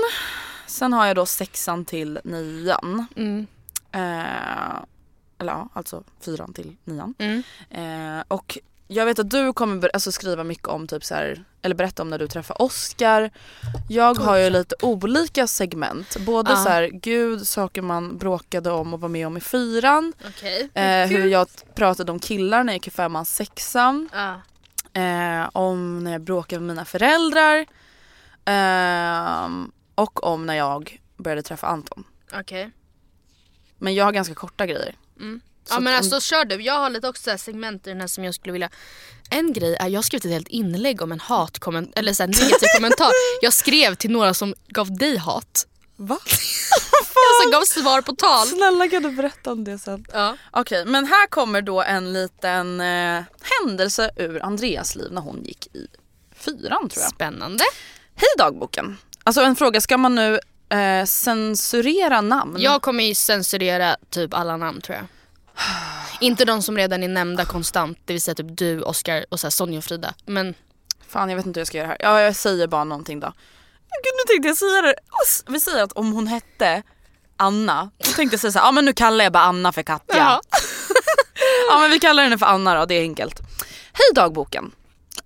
[0.66, 3.06] sen har jag då sexan till nian.
[3.16, 3.46] Mm.
[3.92, 4.82] Eh,
[5.38, 7.14] eller ja, alltså fyran till nian.
[7.18, 7.42] Mm.
[7.70, 8.58] Eh, och
[8.94, 12.08] jag vet att du kommer alltså, skriva mycket om typ så här, eller berätta om
[12.10, 13.30] när du träffar Oscar.
[13.88, 16.16] Jag har ju lite olika segment.
[16.26, 16.56] Både Ja.
[16.56, 20.12] så här, gud, saker man bråkade om och var med om i fyran.
[20.28, 20.70] Okej.
[20.74, 24.08] Eh, hur jag pratade om killar när jag gick i femman, sexan.
[24.12, 24.40] Ja.
[25.00, 27.66] Eh, om när jag bråkade med mina föräldrar.
[28.44, 32.04] Ehm, och om när jag började träffa Anton.
[32.34, 32.70] Okej.
[33.78, 34.94] Men jag har ganska korta grejer.
[35.20, 35.40] Mm.
[35.64, 36.62] Så Ja men alltså kör du.
[36.62, 38.70] Jag har lite också segment i den här som jag skulle vilja...
[39.30, 42.28] En grej är, jag har skrivit ett helt inlägg om en hatkommentar, eller så här
[42.28, 43.10] negativ kommentar.
[43.42, 45.66] Jag skrev till några som gav dig hat.
[45.96, 46.18] Va?
[47.14, 48.46] Jag som gav svar på tal.
[48.46, 50.06] Snälla kan du berätta om det sen?
[50.12, 50.36] Ja.
[50.50, 53.22] Okej, men här kommer då en liten eh,
[53.60, 55.86] händelse ur Andreas liv när hon gick i
[56.34, 57.10] fyran tror jag.
[57.10, 57.64] Spännande.
[58.14, 58.98] Hej dagboken!
[59.24, 60.40] Alltså en fråga, ska man nu
[60.78, 62.56] eh, censurera namn?
[62.58, 65.06] Jag kommer ju censurera typ alla namn tror jag.
[66.20, 69.46] Inte de som redan är nämnda konstant, det vill säga typ du, Oscar och så
[69.46, 70.14] här Sonja och Frida.
[70.26, 70.54] Men
[71.08, 71.96] Fan jag vet inte hur jag ska göra här.
[72.00, 73.26] Ja jag säger bara någonting då.
[74.02, 74.94] Gud nu tänkte jag säga det.
[75.46, 76.82] Vi säger att om hon hette
[77.36, 80.16] Anna, då tänkte jag säga såhär, ja men nu kallar jag bara Anna för Katja.
[80.16, 80.40] Ja.
[81.70, 83.40] ja men vi kallar henne för Anna då, det är enkelt.
[83.92, 84.72] Hej dagboken!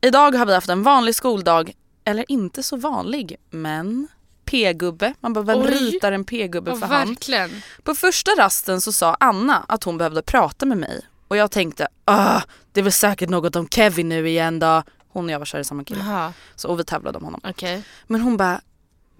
[0.00, 1.72] Idag har vi haft en vanlig skoldag,
[2.04, 4.08] eller inte så vanlig, men
[4.50, 5.14] p-gubbe.
[5.20, 5.66] Man bara, vem Oj.
[5.70, 7.08] ritar en p-gubbe ja, för hand?
[7.08, 7.62] verkligen.
[7.82, 11.88] På första rasten så sa Anna att hon behövde prata med mig och jag tänkte,
[12.04, 12.40] ah,
[12.72, 14.82] det är väl säkert något om Kevin nu igen då.
[15.08, 16.00] Hon och jag var kära i samma kille.
[16.00, 17.40] Jaha, Så, och vi tävlade om honom.
[17.44, 17.82] okej.
[18.06, 18.60] Men hon bara,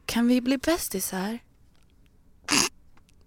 [0.07, 1.39] kan vi bli bästisar?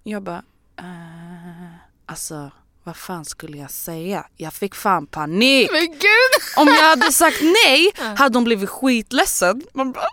[0.04, 0.44] Jag bara,
[0.80, 2.52] eh, alltså
[2.84, 4.28] vad fan skulle jag säga?
[4.38, 5.70] Jag fick fan panik.
[5.72, 6.32] Men gud!
[6.58, 9.62] Om jag hade sagt nej hade hon blivit skitledsen.
[9.74, 10.08] Man bara,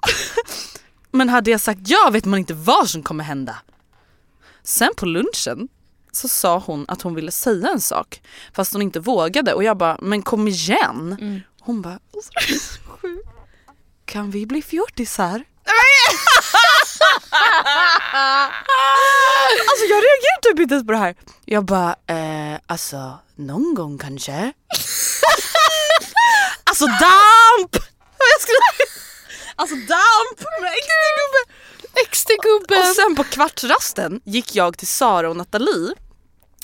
[1.11, 3.57] Men hade jag sagt ja vet man inte vad som kommer hända.
[4.63, 5.69] Sen på lunchen
[6.13, 8.23] så sa hon att hon ville säga en sak
[8.55, 11.17] fast hon inte vågade och jag bara, men kom igen.
[11.21, 11.41] Mm.
[11.61, 11.99] Hon bara,
[14.05, 15.45] kan vi bli fjortisar?
[19.71, 21.15] Alltså jag reagerar typ inte ens på det här.
[21.45, 24.33] Jag bara, eh, alltså någon gång kanske.
[26.65, 27.77] alltså damp!
[29.59, 31.43] Alltså damp med XD-gubbe.
[32.11, 32.79] XD-gubben.
[32.79, 35.95] Och sen på kvartsrasten gick jag till Sara och Nathalie.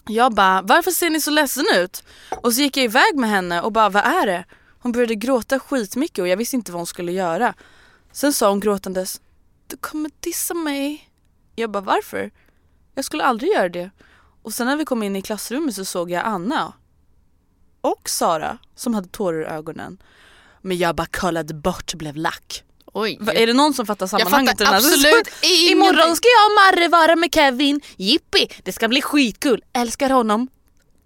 [0.08, 2.04] Jag bara, varför ser ni så ledsen ut?
[2.42, 4.44] Och så gick jag iväg med henne och bara, vad är det?
[4.78, 7.54] Hon började gråta skitmycket och jag visste inte vad hon skulle göra.
[8.12, 9.20] Sen sa hon gråtandes,
[9.66, 11.10] du kommer dissa mig.
[11.54, 12.30] Jag bara, varför?
[12.94, 13.90] Jag skulle aldrig göra det.
[14.42, 16.72] Och sen när vi kom in i klassrummet så såg jag Anna
[17.80, 20.02] och Sara som hade tårar i ögonen.
[20.60, 22.64] Men jag bara kollade bort och blev lack.
[22.94, 23.18] Oj.
[23.20, 24.50] Va, är det någon som fattar sammanhanget?
[24.50, 24.80] fattar den här?
[24.80, 25.72] absolut ingenting.
[25.72, 27.80] Imorgon ska jag och Marre vara med Kevin.
[27.96, 29.62] Jippi, det ska bli skitkul.
[29.76, 30.48] Älskar honom.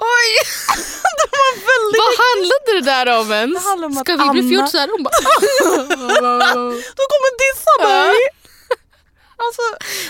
[0.01, 0.31] Oj!
[1.21, 2.01] det var väldigt...
[2.03, 3.65] Vad handlade det där om ens?
[3.65, 4.89] Det om Ska vi bli Anna- fjortisar?
[4.93, 5.19] Hon bara...
[6.99, 8.17] De kommer dissa mig.
[9.45, 9.63] Alltså,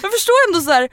[0.03, 0.88] jag förstår ändå så här.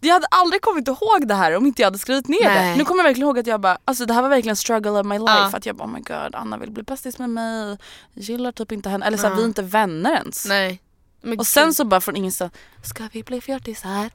[0.00, 2.54] Jag hade aldrig kommit ihåg det här om inte jag hade skrivit ner det.
[2.54, 2.76] Nej.
[2.76, 5.06] Nu kommer jag verkligen ihåg att jag bara, alltså det här var verkligen struggle of
[5.06, 5.32] my life.
[5.32, 5.50] Ja.
[5.52, 7.78] Att jag bara oh my god Anna vill bli bästis med mig.
[8.14, 9.06] Gillar typ inte henne.
[9.06, 9.36] Eller så här, Ja.
[9.36, 10.46] vi är inte vänner ens.
[10.46, 10.82] Nej.
[11.22, 12.52] Men Och sen så bara från ingenstans,
[12.84, 14.10] ska vi bli fjortisar?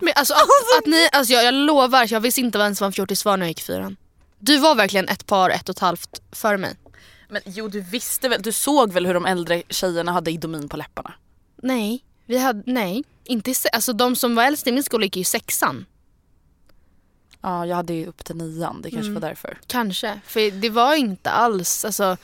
[0.00, 2.92] Men alltså, att, att ni, alltså jag, jag lovar, jag visste inte ens vad en
[2.92, 3.96] fjortis var när jag gick fyran.
[4.38, 6.76] Du var verkligen ett par, ett och ett halvt före mig.
[7.28, 10.76] Men jo du visste väl, du såg väl hur de äldre tjejerna hade idomin på
[10.76, 11.12] läpparna?
[11.62, 13.04] Nej, vi hade, nej.
[13.24, 15.86] Inte i, alltså de som var äldst i min skola gick ju i sexan.
[17.40, 19.58] Ja jag hade ju upp till nian, det kanske var därför.
[19.66, 22.16] Kanske, för det var inte alls, alltså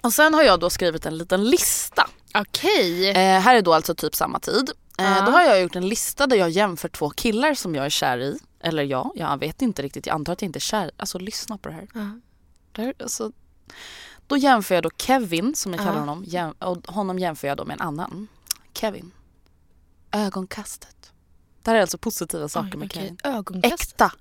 [0.00, 2.10] Och sen har jag då skrivit en liten lista.
[2.34, 3.08] okej.
[3.10, 4.70] Eh, här är då alltså typ samma tid.
[4.98, 5.24] Eh.
[5.24, 8.18] Då har jag gjort en lista där jag jämför två killar som jag är kär
[8.18, 8.38] i.
[8.60, 10.06] Eller ja, jag vet inte riktigt.
[10.06, 10.90] Jag antar att jag inte är kär.
[10.96, 11.88] Alltså lyssna på det här.
[11.94, 12.20] Ja.
[12.72, 13.32] Där, alltså,
[14.26, 16.24] då jämför jag då Kevin, som jag kallar honom.
[16.26, 18.28] Jäm, och honom jämför jag då med en annan.
[18.80, 19.10] Kevin.
[20.12, 21.12] Ögonkastet.
[21.62, 22.92] Det här är alltså positiva saker Oj, med.
[22.92, 23.18] Kevin.
[23.24, 23.74] Ögonkast.
[23.82, 24.12] Äkta.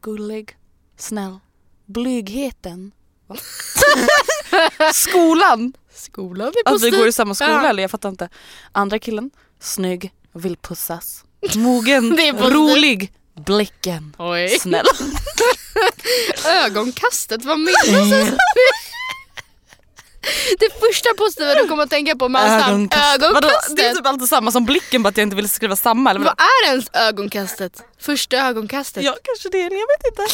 [0.00, 0.56] Gullig.
[0.96, 1.38] Snäll.
[1.86, 2.92] Blygheten.
[3.26, 3.36] Va?
[4.94, 5.72] Skolan.
[5.94, 7.68] Skolan är Alltså vi går i samma skola Ja.
[7.68, 8.28] eller jag fattar inte.
[8.72, 9.30] Andra killen,
[9.60, 11.24] snygg, vill pussas.
[11.56, 14.48] Mogen, rolig, blicken, Oj.
[14.60, 14.86] snäll.
[16.46, 18.30] Ögonkastet, vad menas?
[20.58, 23.76] det första positiva du kommer att tänka på med hans namn, ögonkastet.
[23.76, 26.20] Det är typ alltid samma som blicken bara att jag inte vill skriva samma eller
[26.20, 26.46] Vad vad?
[26.46, 27.82] är ens ögonkastet?
[27.98, 29.04] Första ögonkastet?
[29.04, 30.22] Ja kanske det jag vet inte.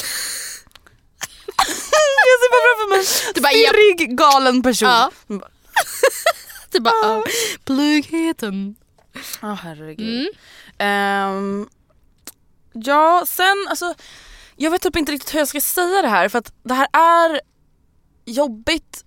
[2.31, 3.05] jag ser bara framför mig
[3.42, 4.88] bara, stirrig galen person.
[4.88, 5.11] Ja.
[5.26, 5.48] Ja.
[6.70, 7.24] Det bara, ah.
[7.64, 8.76] blygheten.
[9.40, 10.09] herregud.
[10.09, 10.29] Mm.
[10.79, 11.68] Ehm,
[12.72, 13.94] ja sen alltså
[14.57, 16.88] jag vet typ inte riktigt hur jag ska säga det här för att det här
[16.92, 17.40] är
[18.24, 19.05] jobbigt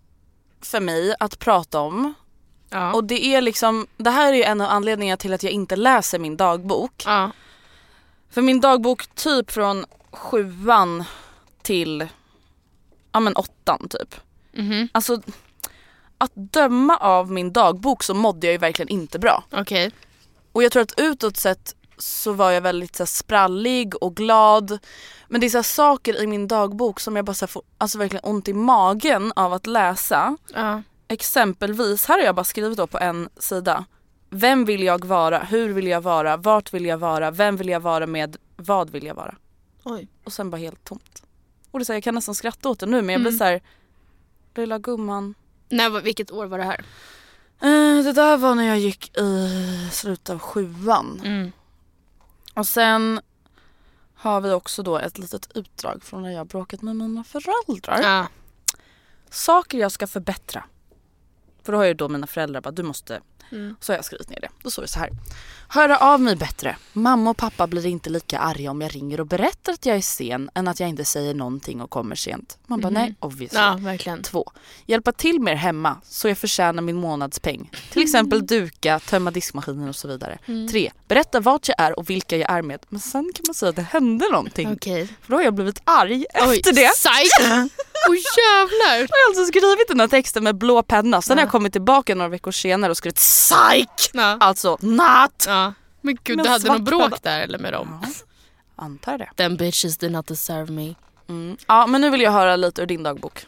[0.66, 2.14] för mig att prata om.
[2.70, 2.94] Ja.
[2.94, 5.76] Och det är liksom, det här är ju en av anledningarna till att jag inte
[5.76, 7.04] läser min dagbok.
[7.06, 7.32] ja.
[8.30, 11.04] För min dagbok typ från sjuan
[11.62, 12.08] till
[13.12, 14.16] ja men åttan typ.
[14.52, 14.90] Mhm.
[14.92, 15.22] Alltså
[16.18, 19.44] att döma av min dagbok så mådde jag ju verkligen inte bra.
[19.52, 19.92] Okej.
[20.52, 24.80] Och jag tror att utåt sett så var jag väldigt så här, sprallig och glad.
[25.28, 27.64] Men det är så här, saker i min dagbok som jag bara så här, får
[27.78, 30.38] alltså, verkligen ont i magen av att läsa.
[30.54, 30.82] Ja.
[31.08, 33.86] Exempelvis, här har jag bara skrivit då på en sida.
[34.30, 35.40] Vem vill jag vara?
[35.40, 36.38] Hur vill jag vara?
[36.38, 37.32] Vart vill jag vara?
[37.32, 38.38] Vem vill jag vara med?
[38.56, 39.36] Vad vill jag vara?
[39.84, 40.08] Oj.
[40.24, 41.24] Och sen bara helt tomt.
[41.72, 43.38] Och det är här, jag kan nästan skratta åt det nu men jag blir Mm.
[43.40, 43.62] så här.
[44.56, 45.36] Lilla gumman.
[45.70, 46.86] När, vilket år var det här?
[47.62, 49.50] Eh, det där var när jag gick i
[49.92, 51.22] slutet av sjuan.
[51.26, 51.52] Mm.
[52.54, 53.22] Och sen
[54.16, 58.02] har vi också då ett litet utdrag från när jag bråkat med mina föräldrar.
[58.02, 58.28] Ja.
[59.30, 60.64] Saker jag ska förbättra.
[61.64, 63.22] För då har ju då mina föräldrar bara, du måste
[63.52, 63.76] Mm.
[63.80, 64.50] Så har jag skrivit ner det.
[64.64, 65.10] Då står det så här.
[65.68, 66.76] Höra av mig bättre.
[66.94, 70.02] Mamma och pappa blir inte lika arga om jag ringer och berättar att jag är
[70.02, 72.58] sen än att jag inte säger någonting och kommer sent.
[72.68, 72.94] Man bara Mhm.
[73.02, 73.60] nej, obviously.
[73.60, 74.24] ja, verkligen.
[74.24, 74.52] Två.
[74.86, 77.72] Hjälpa till mer hemma så jag förtjänar min månadspeng.
[77.92, 80.40] Till exempel duka, tömma diskmaskinen och så vidare.
[80.46, 80.68] Mm.
[80.68, 80.92] Tre.
[81.08, 82.80] Berätta vart jag är och vilka jag är med.
[82.90, 84.72] Men sen kan man säga att det hände någonting.
[84.74, 85.08] Okej.
[85.22, 86.90] För då har jag blivit arg Oj, efter det.
[86.90, 87.72] Psych!
[88.10, 88.96] Åh jävlar!
[88.98, 91.22] Jag har alltså skrivit den här texten med blå penna.
[91.22, 91.46] Sen har Ja.
[91.46, 94.10] jag kommit tillbaka några veckor senare och skrivit psych!
[94.14, 94.38] Ja.
[94.40, 95.44] Alltså not!
[95.48, 95.74] ja.
[96.02, 98.00] Men gud, Med du hade något bråk där eller med dem?
[98.02, 98.08] Ja,
[98.76, 99.30] antar det.
[99.36, 100.96] Them bitches did not deserve me.
[101.30, 101.58] Mm.
[101.68, 103.46] Ja men nu vill jag höra lite ur din dagbok.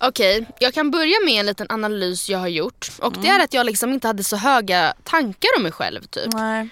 [0.00, 2.90] Okej, jag kan börja med en liten analys jag har gjort.
[2.98, 3.40] Och det Mm.
[3.40, 6.32] är att jag liksom inte hade så höga tankar om mig själv typ.
[6.32, 6.68] Nej.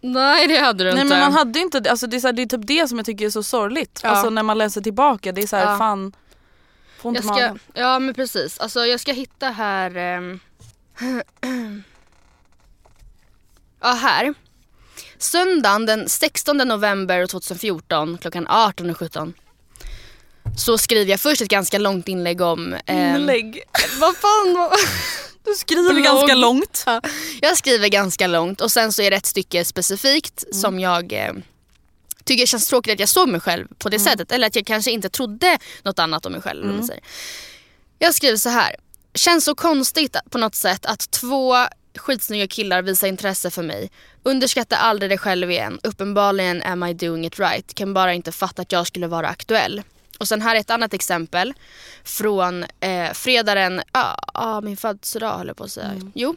[0.00, 1.14] Nej det hade du Nej inte.
[1.14, 1.90] men man hade inte det.
[1.90, 4.00] Alltså, det, är så här, det är typ det som jag tycker är så sorgligt.
[4.02, 4.08] Ja.
[4.08, 5.32] Alltså när man läser tillbaka.
[5.32, 5.78] Det är så här, Ja.
[5.78, 6.12] fan.
[6.98, 7.58] Får ont jag ska, magen.
[7.74, 9.96] ja men precis, alltså jag ska hitta här...
[9.96, 10.40] ehm,
[13.80, 14.34] Ja, här.
[15.18, 19.32] Söndagen den 16 november 2014 klockan 18.17
[20.58, 22.74] så skriver jag först ett ganska långt inlägg om...
[22.86, 23.62] ehm, Inlägg.
[24.00, 24.54] vad fan?
[24.54, 24.72] vad-
[25.44, 26.04] Du skriver Blogg.
[26.04, 26.82] ganska långt.
[26.86, 27.00] Ja,
[27.40, 31.32] jag skriver ganska långt och sen så är det ett stycke specifikt som jag eh,
[32.28, 34.32] tycker känns tråkigt att jag såg mig själv på det sättet.
[34.32, 36.66] Eller att jag kanske inte trodde något annat om mig själv.
[36.66, 37.02] man säger.
[37.98, 38.76] Jag skriver så här.
[39.14, 41.56] Känns så konstigt på något sätt att två
[41.96, 43.90] skitsnygga killar visar intresse för mig.
[44.22, 45.80] Underskatta aldrig det själv igen.
[45.82, 47.74] Uppenbarligen am I doing it right.
[47.74, 49.82] Kan bara inte fatta att jag skulle vara aktuell.
[50.18, 51.54] Och sen här är ett annat exempel
[52.04, 55.92] från eh, fredagen, ja ah, min födelsedag höll jag på att säga.
[56.14, 56.36] Jo,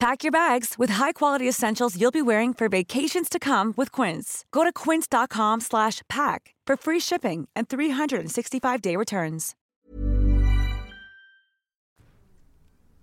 [0.00, 4.44] Pack your bags with high-quality essentials you'll be wearing for vacations to come with Quince.
[4.52, 9.54] Go to quince.com slash pack for free shipping and 365-day returns.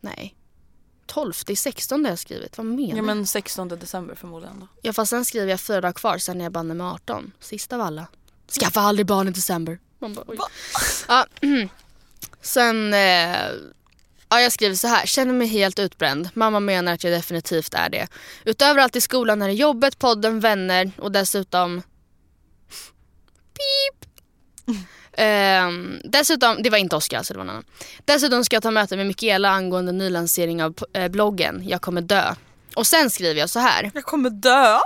[0.01, 0.35] nej.
[1.05, 2.57] 12, det är 16 det jag har skrivit.
[2.57, 3.01] Vad menar Ja du?
[3.01, 4.67] men 16 december förmodligen då.
[4.81, 7.31] Ja fast sen skriver jag fyra dagar kvar, sen är jag banne med 18.
[7.39, 8.07] Sista av alla.
[8.59, 9.79] Skaffa aldrig barn i december.
[9.99, 10.37] Man bara, oj.
[11.07, 11.25] Ja.
[12.41, 13.49] Sen, eh,
[14.29, 15.05] ja jag skriver så här.
[15.05, 16.29] Känner mig helt utbränd.
[16.33, 18.07] Mamma menar att jag definitivt är det.
[18.45, 21.81] Utöver allt i skolan är det jobbet, podden, vänner och dessutom...
[23.53, 24.09] Pip!
[25.17, 27.63] Ehm, dessutom, det var inte Oskar alltså, det var en annan.
[28.05, 31.63] Dessutom ska jag ta möte med Mikaela angående nylansering av eh, bloggen.
[31.67, 32.35] Jag kommer dö.
[32.75, 33.91] Och sen skriver jag så här.
[33.93, 34.79] Jag kommer dö.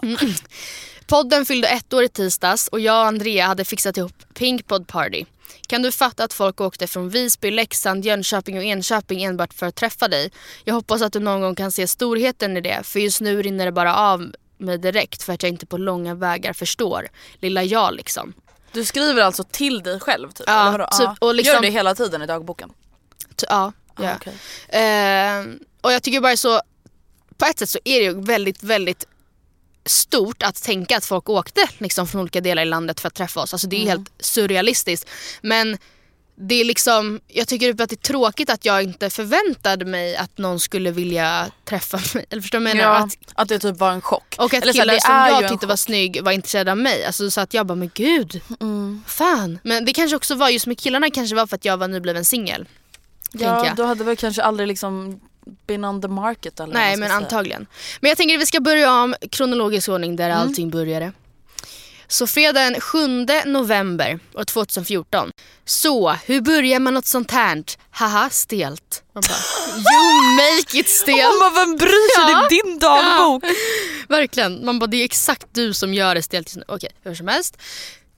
[1.08, 4.88] Podden fyllde ett år i tisdags och jag och Andrea hade fixat ihop Pink Pod
[4.88, 5.26] Party.
[5.68, 9.76] Kan du fatta att folk åkte från Visby, Leksand, Jönköping och Enköping enbart för att
[9.76, 10.32] träffa dig?
[10.64, 13.66] Jag hoppas att du någon gång kan se storheten i det för just nu rinner
[13.66, 17.08] det bara av mig direkt för att jag inte på långa vägar förstår.
[17.40, 18.34] Lilla jag liksom.
[18.72, 20.44] Du skriver alltså till dig själv typ?
[20.48, 22.70] Ja, eller typ, och liksom- Gör du det hela tiden i dagboken?
[23.36, 24.16] T- ja, Ah, ja.
[24.16, 24.34] okej.
[24.70, 26.62] Ehm, och jag tycker bara så,
[27.38, 29.06] på ett sätt så är det ju väldigt, väldigt
[29.90, 33.40] stort att tänka att folk åkte liksom från olika delar i landet för att träffa
[33.42, 33.54] oss.
[33.54, 33.90] Alltså det är Mm.
[33.90, 35.10] helt surrealistiskt.
[35.42, 35.78] Men
[36.42, 40.38] det är liksom, jag tycker att det är tråkigt att jag inte förväntade mig att
[40.38, 42.26] någon skulle vilja träffa mig.
[42.30, 42.94] Eller förstår du vad jag menar?
[42.94, 44.36] Ja, Att, att det typ var en chock.
[44.38, 47.06] och att Eller killar som jag tyckte var snygg var intresserade av mig.
[47.06, 49.04] Alltså, så att jag bara, men gud, Mm.
[49.08, 49.60] fan.
[49.64, 52.26] Men det kanske också var, just med killarna kanske var för att jag var nybliven
[52.26, 52.68] singel.
[53.32, 55.20] Ja, du hade väl kanske aldrig liksom
[55.68, 57.68] been on the market eller Nej men antagligen.
[58.02, 60.38] Men jag tänker att vi ska börja om kronologisk ordning där Mm.
[60.38, 61.12] allting började.
[62.08, 65.32] Så fredag den 7 november år 2014.
[65.66, 67.64] Så, hur börjar man något sånt här?
[67.92, 69.04] Haha, stelt.
[69.14, 69.38] Man bara,
[69.76, 71.18] you make it stelt.
[71.18, 72.32] Man bara, vem bryr sig?
[72.34, 72.48] Ja.
[72.50, 73.44] Det är din dagbok.
[74.10, 74.66] Verkligen.
[74.66, 76.56] Man bara, det är exakt du som gör det stelt.
[76.68, 77.58] Okej, hur som helst.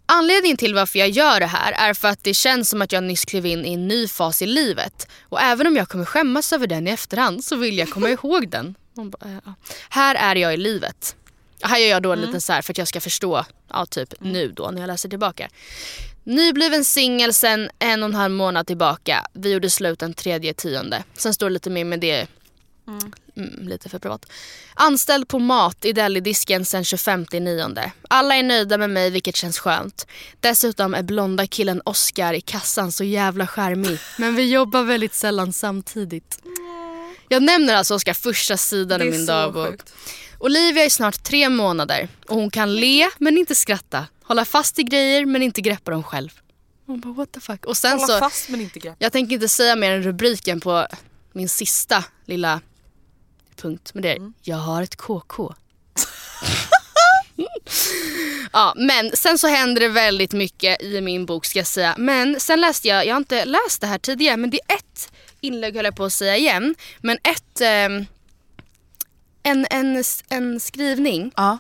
[0.06, 3.04] Anledningen till varför jag gör det här är för att det känns som att jag
[3.04, 5.08] nyss klev in i en ny fas i livet.
[5.22, 8.50] Och även om jag kommer skämmas över den i efterhand så vill jag komma ihåg
[8.50, 8.76] den.
[8.94, 9.54] Bara, ja.
[9.90, 11.16] Här är jag i livet.
[11.62, 14.14] Här gör jag då en liten så här för att jag ska förstå, ja typ
[14.20, 15.50] nu då när jag läser tillbaka.
[16.24, 19.26] Nybliven singel sen en och en halv månad tillbaka.
[19.34, 21.04] Vi gjorde slut den tredje tionde.
[21.14, 22.28] Sen står det lite mer med det
[22.88, 23.12] Mm,
[23.58, 24.26] lite för privat.
[24.74, 27.92] Anställd på mat i delidisken sen 25 nionde.
[28.10, 30.08] Alla är nöjda med mig vilket känns skönt.
[30.40, 34.00] Dessutom är blonda killen Oscar i kassan så jävla charmig.
[34.18, 36.40] Men vi jobbar väldigt sällan samtidigt.
[37.30, 39.80] Jag nämner alltså Oscar första sidan i min dagbok.
[40.40, 44.06] Olivia är snart tre månader och hon kan le men inte skratta.
[44.24, 46.30] Hålla fast i grejer men inte greppa dem själv.
[46.86, 47.66] Hon bara what the fuck.
[47.66, 48.96] Och sen Hålla så, fast men inte grepp.
[49.00, 50.88] jag tänker inte säga mer än rubriken på
[51.34, 52.62] min sista lilla
[53.62, 53.92] punkt.
[53.94, 54.34] Men det Mm.
[54.42, 55.54] jag har ett KK.
[58.54, 61.96] ja, men sen så händer det väldigt mycket i min bok ska jag säga.
[61.98, 65.12] Men sen läste jag, jag har inte läst det här tidigare, men det är ett
[65.42, 66.76] inlägg höll jag på att säga igen.
[67.02, 68.06] Men ett, ehm,
[69.44, 71.58] en, en, en skrivning Ja.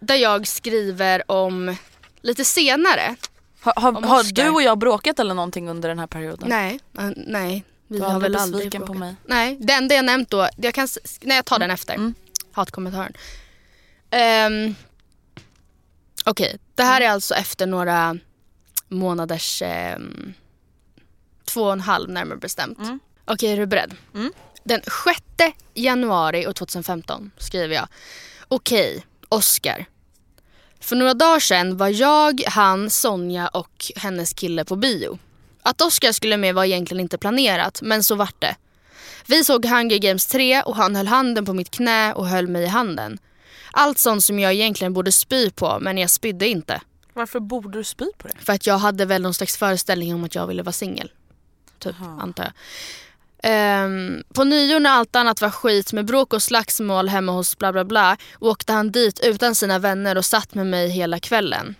[0.00, 1.76] där jag skriver om
[2.22, 3.14] lite senare.
[3.60, 6.48] Har, har, Om har du och jag bråkat eller någonting under den här perioden?
[6.48, 7.64] Nej, eh, nej.
[7.88, 9.00] Vi Du har väl aldrig besviken på bråkat.
[9.00, 9.14] mig?
[9.24, 10.88] Nej, det enda jag nämnt då, jag kan,
[11.20, 11.94] nej jag tar den efter.
[11.94, 12.14] Mm.
[12.52, 13.12] Hatkommentaren.
[14.46, 14.74] Um,
[16.24, 18.18] Okej, det här är alltså efter några
[18.88, 20.34] månaders, ehm,
[21.44, 22.78] två och en halv närmare bestämt.
[22.78, 23.00] Mm.
[23.24, 23.96] Okej, är du beredd?
[24.64, 27.88] Den 6 januari år 2015 skriver jag.
[28.48, 29.86] Okej, Oscar.
[30.80, 35.18] För några dagar sedan var jag, han, Sonja och hennes kille på bio.
[35.68, 38.56] Att Oscar skulle med var egentligen inte planerat, men så vart det.
[39.26, 42.62] Vi såg Hunger Games 3 och han höll handen på mitt knä och höll mig
[42.62, 43.18] i handen.
[43.72, 46.80] Allt sånt som jag egentligen borde spy på, men jag spydde inte.
[47.14, 48.34] Varför borde du spy på det?
[48.38, 51.10] För att jag hade väl någon slags föreställning om att jag ville vara singel.
[51.78, 52.52] Typ, antar jag.
[53.42, 57.72] Ehm, på nyår när allt annat var skit med bråk och slagsmål hemma hos bla
[57.72, 61.74] bla bla åkte han dit utan sina vänner och satt med mig hela kvällen.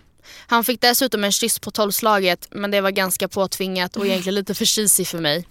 [0.47, 4.53] Han fick dessutom en kyss på tolvslaget men det var ganska påtvingat och egentligen lite
[4.53, 5.47] för cheesy för mig.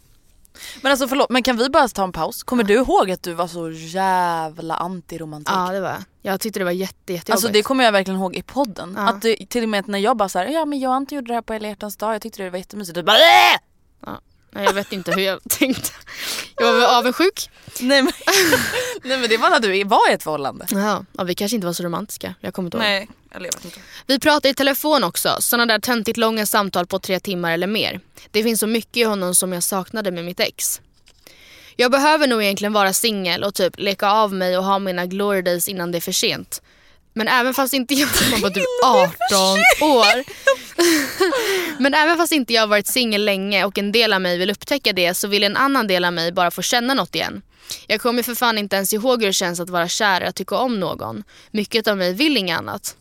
[0.82, 2.42] Men alltså förlåt, men kan vi bara ta en paus?
[2.42, 5.54] Kommer du ihåg att du var så jävla anti-romantik?
[5.54, 6.02] Ja det var jag.
[6.22, 7.30] Jag tyckte det var jätte, jättejobbigt.
[7.30, 8.94] Alltså det kommer jag verkligen ihåg i podden.
[8.96, 9.08] Ja.
[9.08, 11.26] Att du, till och med när jag bara såhär, ja men jag har inte gjort
[11.26, 12.94] det här på hela hjärtans dag, jag tyckte det var jättemysigt.
[12.94, 13.58] Du bara "Äh!"
[14.51, 15.90] Nej, jag vet inte hur jag tänkte.
[16.57, 17.51] Jag var väl avundsjuk.
[17.80, 18.12] Nej men,
[19.03, 20.66] nej men det var när du var i ett förhållande.
[20.70, 22.34] Ja, ja, vi kanske inte var så romantiska.
[22.40, 22.84] Jag kommer inte ihåg.
[22.84, 23.80] Nej, jag vet inte.
[24.07, 28.01] Vi pratar i telefon också, sådana där töntigt långa samtal på tre timmar eller mer.
[28.30, 30.80] Det finns så mycket i honom som jag saknade med mitt ex.
[31.76, 35.42] Jag behöver nog egentligen vara singel och typ leka av mig och ha mina glory
[35.42, 36.62] days innan det är för sent.
[37.14, 38.09] Men även fast inte jag...
[38.30, 40.24] Man bara, du är 18 år.
[41.78, 44.50] Men även fast inte jag har varit singel länge och en del av mig vill
[44.50, 47.42] upptäcka det så vill en annan del av mig bara få känna något igen.
[47.86, 50.56] Jag kommer för fan inte ens ihåg hur det känns att vara kär och tycka
[50.56, 51.24] om någon.
[51.50, 52.96] Mycket av mig vill inget annat.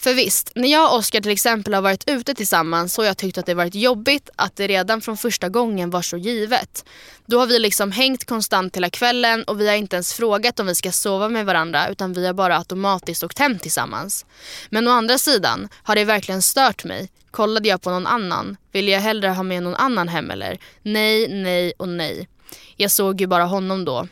[0.00, 3.16] För visst, när jag och Oskar till exempel har varit ute tillsammans så har jag
[3.16, 6.84] tyckt att det varit jobbigt att det redan från första gången var så givet.
[7.26, 10.66] Då har vi liksom hängt konstant hela kvällen och vi har inte ens frågat om
[10.66, 14.26] vi ska sova med varandra utan vi har bara automatiskt åkt hem tillsammans.
[14.70, 17.08] Men å andra sidan har det verkligen stört mig.
[17.30, 18.56] Kollade jag på någon annan?
[18.72, 20.58] Vill jag hellre ha med någon annan hem eller?
[20.82, 22.28] Nej, nej och nej.
[22.76, 24.08] Jag såg ju bara honom då.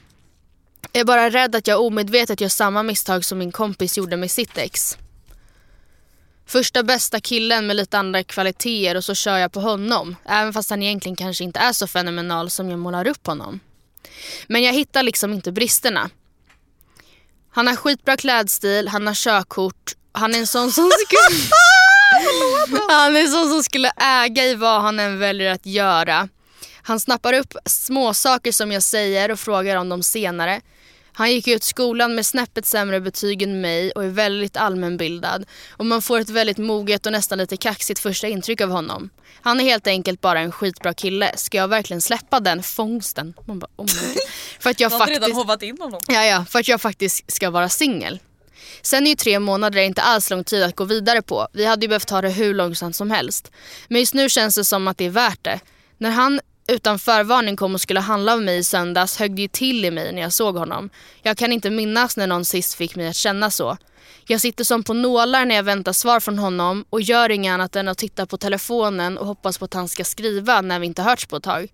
[0.92, 4.30] Jag är bara rädd att jag omedvetet gör samma misstag som min kompis gjorde med
[4.30, 4.96] sitt ex.
[6.46, 10.16] Första bästa killen med lite andra kvaliteter och så kör jag på honom.
[10.24, 13.60] Även fast han egentligen kanske inte är så fenomenal som jag målar upp honom.
[14.46, 16.10] Men jag hittar liksom inte bristerna.
[17.50, 21.50] Han har skitbra klädstil, han har körkort, han är en sån som skulle...
[22.88, 26.28] han är en sån som skulle äga i vad han än väljer att göra.
[26.82, 30.60] Han snappar upp små saker som jag säger och frågar om dem senare.
[31.18, 35.44] Han gick ut skolan med snäppet sämre betyg än mig och är väldigt allmänbildad.
[35.70, 39.10] Och man får ett väldigt moget och nästan lite kaxigt första intryck av honom.
[39.42, 41.32] Han är helt enkelt bara en skitbra kille.
[41.36, 43.34] Ska jag verkligen släppa den fångsten?
[43.44, 43.86] Man bara, oh.
[44.60, 45.34] För att jag faktiskt...
[45.34, 46.00] hovat in honom.
[46.08, 48.18] Ja, ja, för att jag faktiskt ska vara singel.
[48.82, 51.48] Sen är ju tre månader inte alls lång tid att gå vidare på.
[51.52, 53.52] Vi hade ju behövt ta det hur långsamt som helst.
[53.88, 55.60] Men just nu känns det som att det är värt det.
[55.98, 59.48] När han utan förvarning kom och skulle handla av mig i söndags högg det ju
[59.48, 60.90] till i mig när jag såg honom.
[61.22, 63.76] Jag kan inte minnas när någon sist fick mig att känna så.
[64.28, 67.76] Jag sitter som på nålar när jag väntar svar från honom och gör inget annat
[67.76, 71.02] än att titta på telefonen och hoppas på att han ska skriva när vi inte
[71.02, 71.68] hörts på ett tag.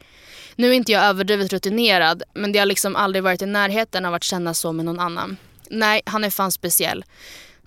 [0.57, 4.15] Nu är inte jag överdrivet rutinerad men det har liksom aldrig varit i närheten av
[4.15, 5.37] att känna så med någon annan.
[5.71, 7.05] Nej, han är fan speciell.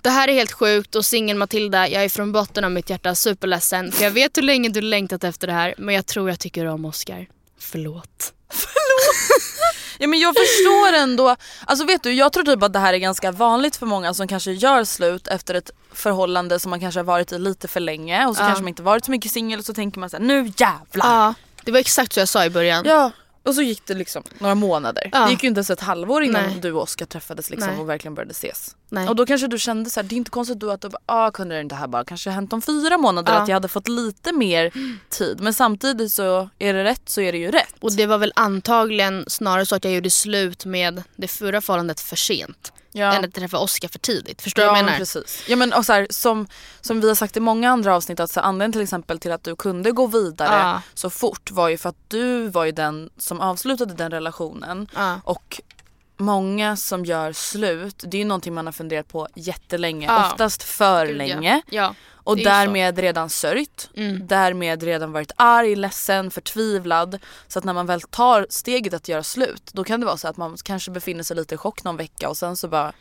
[0.05, 3.15] Det här är helt sjukt och singel Matilda, jag är från botten av mitt hjärta
[3.15, 6.39] superledsen för jag vet hur länge du längtat efter det här men jag tror jag
[6.39, 7.27] tycker om Oscar.
[7.59, 8.33] Förlåt.
[8.49, 8.55] Ja
[9.99, 11.35] Ja men jag förstår ändå,
[11.65, 14.27] alltså vet du jag tror typ att det här är ganska vanligt för många som
[14.27, 18.25] kanske gör slut efter ett förhållande som man kanske har varit i lite för länge
[18.25, 18.47] och så Ja.
[18.47, 21.05] kanske man inte varit så mycket singel och så tänker man så här, nu jävlar.
[21.25, 21.33] Ja,
[21.63, 22.83] det var exakt så jag sa i början.
[22.87, 23.11] Ja.
[23.45, 25.09] Och så gick det liksom några månader.
[25.11, 25.25] Ja.
[25.25, 26.59] Det gick ju inte ens ett halvår innan Nej.
[26.61, 27.79] du och Oskar träffades liksom Nej.
[27.79, 28.75] och verkligen började ses.
[28.89, 29.07] Nej.
[29.09, 31.01] Och då kanske du kände så här, det är inte konstigt då att du bara,
[31.05, 33.39] ah, kunde det inte här bara kanske hänt om fyra månader Ja.
[33.39, 34.71] att jag hade fått lite mer
[35.09, 35.39] tid.
[35.41, 37.75] Men samtidigt så är det rätt så är det ju rätt.
[37.79, 41.99] Och det var väl antagligen snarare så att jag gjorde slut med det förra förhållandet
[41.99, 42.73] för sent.
[42.97, 43.13] Ja.
[43.13, 44.41] Än att träffa Oscar för tidigt.
[44.41, 44.99] Förstår du ja, vad jag men menar?
[44.99, 45.43] precis.
[45.47, 46.47] Ja, men, och så här, som,
[46.81, 49.31] som vi har sagt i många andra avsnitt att så här, anledningen till exempel till
[49.31, 50.81] att du kunde gå vidare Ja.
[50.93, 54.87] så fort var ju för att du var ju den som avslutade den relationen.
[55.23, 55.61] Och
[56.17, 60.07] många som gör slut, det är ju någonting man har funderat på jättelänge.
[60.07, 60.31] Ja.
[60.31, 61.17] Oftast för Gud, ja.
[61.17, 61.61] länge.
[61.69, 61.95] Ja.
[62.13, 63.89] Och är ju därmed redan sörjt.
[63.95, 64.27] Mm.
[64.27, 67.19] Därmed redan varit arg, ledsen, förtvivlad.
[67.47, 70.27] Så att när man väl tar steget att göra slut då kan det vara så
[70.27, 72.93] att man kanske befinner sig lite i chock någon vecka och sen så bara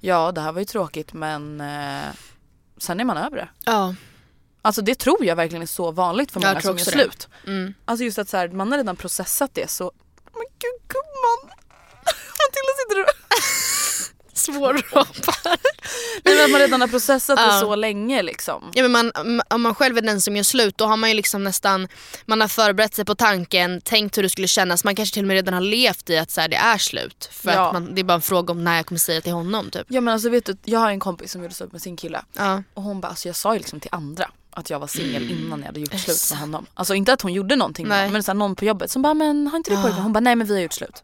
[0.00, 2.08] Ja det här var ju tråkigt men eh,
[2.78, 3.48] sen är man över det.
[3.64, 3.94] Ja.
[4.62, 7.28] Alltså det tror jag verkligen är så vanligt för många som gör slut.
[7.46, 7.74] Mm.
[7.84, 9.92] Alltså just att så här, man har redan processat det så
[10.32, 11.56] Men gud gumman!
[12.46, 13.08] Matilda sitter och
[14.38, 15.58] Svårrapar.
[16.24, 18.70] Men att man redan har processat det så länge liksom.
[18.74, 21.16] Ja, men man, om man själv är den som gör slut då har man ju
[21.16, 21.88] liksom nästan
[22.26, 24.84] Man har förberett sig på tanken, tänkt hur det skulle kännas.
[24.84, 27.28] Man kanske till och med redan har levt i att så här, det är slut.
[27.32, 27.66] För Ja.
[27.66, 29.86] att man, det är bara en fråga om när jag kommer säga till honom typ.
[29.88, 32.22] Ja men alltså vet du, jag har en kompis som gjorde slut med sin kille.
[32.32, 32.62] Ja.
[32.74, 35.58] Och hon bara, alltså jag sa ju liksom till andra att jag var singel innan
[35.60, 36.66] jag hade gjort slut med honom.
[36.74, 39.02] Alltså inte att hon gjorde någonting med honom, men så här, någon på jobbet som
[39.02, 40.02] bara, men har inte du pojkvän?
[40.02, 41.02] Hon bara, nej men vi har gjort slut.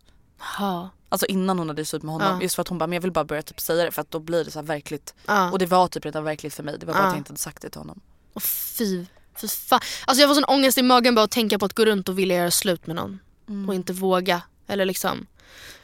[0.58, 0.90] Ja.
[1.12, 2.34] Alltså innan hon hade slut med honom.
[2.34, 2.42] Ja.
[2.42, 4.10] Just för att hon bara, men jag vill bara börja typ säga det för att
[4.10, 5.14] då blir det så verkligt.
[5.26, 5.50] Ja.
[5.50, 7.06] Och det var typ redan verkligt för mig, det var bara Ja.
[7.06, 8.00] att jag inte hade sagt det till honom.
[8.32, 9.04] Och fy,
[9.36, 9.80] fy fan.
[10.04, 12.18] Alltså jag får sån ångest i magen bara att tänka på att gå runt och
[12.18, 13.18] vilja göra slut med någon.
[13.48, 13.68] Mm.
[13.68, 14.42] Och inte våga.
[14.66, 15.26] Eller liksom,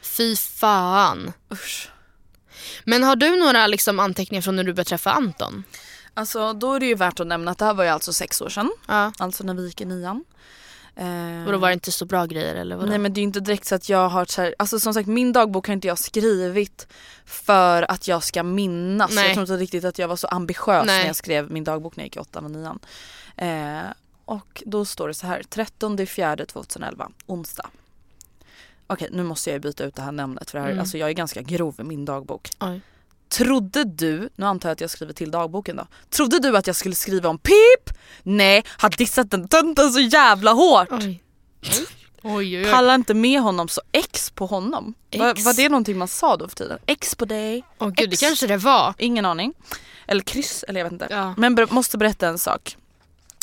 [0.01, 1.33] fy fan.
[1.51, 1.89] Usch.
[2.83, 5.63] Men har du några liksom anteckningar från när du började träffa Anton?
[6.13, 8.41] Alltså då är det ju värt att nämna att det här var ju alltså sex
[8.41, 8.71] år sedan.
[9.17, 10.23] Alltså när vi gick i nian.
[10.99, 12.89] Eh, Och då var det inte så bra grejer eller vadå?
[12.89, 14.93] Nej men det är ju inte direkt så att jag har så här, alltså som
[14.93, 16.87] sagt min dagbok har inte jag skrivit
[17.25, 19.11] för att jag ska minnas.
[19.15, 19.25] Nej.
[19.25, 20.99] Jag tror inte riktigt att jag var så ambitiös Nej.
[21.01, 22.79] när jag skrev min dagbok när jag gick i åttan och nian.
[23.37, 23.91] Eh,
[24.25, 27.69] och då står det så här, 13 4 2011, onsdag.
[28.87, 30.79] Okej nu måste jag byta ut det här namnet för det här, Mm.
[30.79, 32.49] alltså jag är ganska grov i min dagbok.
[32.59, 32.81] Oj.
[33.29, 35.87] Trodde du, nu antar jag att jag skriver till dagboken då.
[36.09, 37.97] Trodde du att jag skulle skriva om pip?
[38.23, 40.87] Nej, har dissat den tönten så jävla hårt.
[40.91, 41.23] Oj.
[41.63, 41.85] Oj,
[42.23, 42.71] oj, oj.
[42.71, 44.93] Pallar inte med honom så X på honom.
[45.17, 45.45] Va, X?
[45.45, 46.79] var det någonting man sa då för tiden?
[46.85, 47.63] X på dig?
[47.79, 48.93] Åh gud, det kanske det var.
[48.97, 49.53] Ingen aning.
[50.07, 51.07] Eller kryss, eller jag vet inte.
[51.09, 51.33] Ja.
[51.37, 52.77] Men ber, måste berätta en sak.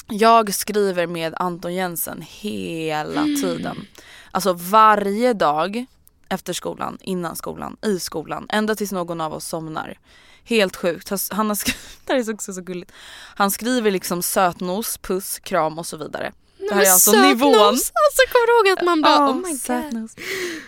[0.08, 3.42] Jag skriver med Anton Jensen hela Mm.
[3.42, 3.86] tiden.
[4.30, 5.86] Alltså varje dag
[6.28, 8.46] efter skolan, innan skolan, i skolan.
[8.48, 9.98] Ända tills någon av oss somnar.
[10.44, 11.10] Helt sjukt.
[11.30, 12.92] Han- har skrivit, det här är också så gulligt.
[13.34, 16.32] Han skriver liksom sötnos, puss, kram och så vidare.
[16.58, 17.54] Det här är alltså nivån.
[17.58, 17.92] Alltså
[18.32, 19.60] kommer du ihåg att man bara Ja, oh my god.
[19.60, 20.16] sötnos.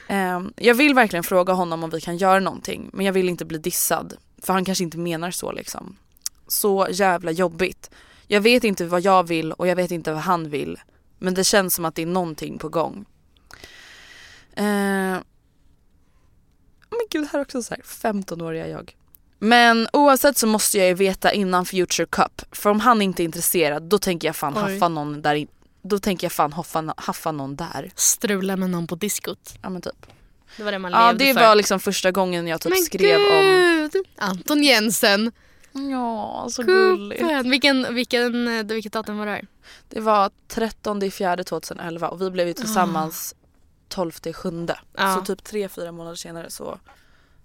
[0.08, 3.44] Ehm, jag vill verkligen fråga honom om vi kan göra någonting men jag vill inte
[3.44, 4.14] bli dissad.
[4.42, 5.96] För han kanske inte menar så liksom.
[6.48, 7.90] Så jävla jobbigt.
[8.26, 10.78] Jag vet inte vad jag vill och jag vet inte vad han vill.
[11.18, 13.04] Men det känns som att det är någonting på gång.
[14.56, 15.18] Ehm,
[16.90, 18.94] men gud, här är också så här 15-åriga jag.
[19.38, 22.42] Men oavsett så måste jag ju veta innan Future Cup.
[22.52, 24.60] För om han inte är intresserad då tänker jag fan Oj.
[24.74, 25.46] haffa någon där
[25.82, 27.90] Då tänker jag fan haffa, haffa någon där.
[27.94, 29.54] Strula med någon på diskot.
[29.62, 30.06] Ja men typ.
[30.56, 31.40] Det var det man Ja levde det för.
[31.40, 33.88] var liksom första gången jag typ Men skrev om...
[33.92, 34.04] gud!
[34.16, 35.32] Anton Jensen.
[35.72, 37.20] Ja så gulligt.
[37.20, 37.50] Gubben.
[37.50, 39.46] Vilken, vilken, eh, vilket datum var det här?
[39.88, 43.34] Det var 13 i fjärde 2011 och vi blev ju tillsammans
[43.88, 44.78] 12 i sjunde.
[44.96, 45.14] Ja.
[45.14, 46.78] Så typ tre, fyra månader senare så...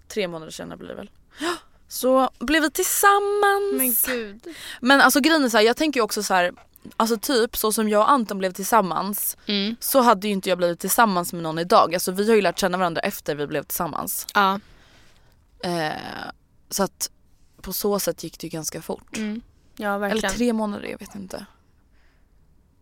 [0.08, 1.10] Tre månader senare blir det väl.
[1.88, 3.72] Så blev vi tillsammans.
[4.06, 4.46] Men gud.
[4.80, 6.52] Men alltså grejen är så här, jag tänker ju också så här,
[6.96, 9.76] alltså typ så som jag och Anton blev tillsammans Mm.
[9.80, 11.94] så hade ju inte jag blivit tillsammans med någon idag.
[11.94, 14.26] Alltså vi har ju lärt känna varandra efter vi blev tillsammans.
[14.34, 14.60] Ja.
[15.64, 15.92] Eh,
[16.70, 17.10] så att
[17.62, 19.16] på så sätt gick det ju ganska fort.
[19.16, 19.40] Mm.
[19.76, 20.34] Ja Eller verkligen.
[20.34, 21.46] tre månader, jag vet inte.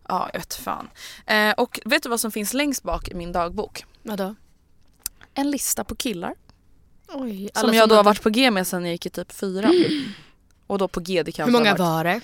[0.07, 0.89] Ja, jag vet fan.
[1.25, 3.85] Eh, och vet du vad som finns längst bak i min dagbok?
[4.03, 4.35] Vadå?
[5.33, 6.35] En lista på killar.
[7.07, 7.49] Oj.
[7.53, 9.71] som jag då har varit på G med sen jag gick i typ fyra.
[10.67, 12.21] Och då på G det kan Hur många var det?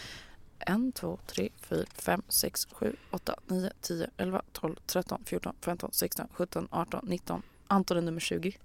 [0.59, 5.89] en, två, tre, fyra, fem, sex, sju, åtta, nio, tio, elva, tolv, tretton, fjorton, femton,
[5.93, 7.41] sexton, sjutton, arton, nitton.
[7.67, 8.57] Anton är nummer 20.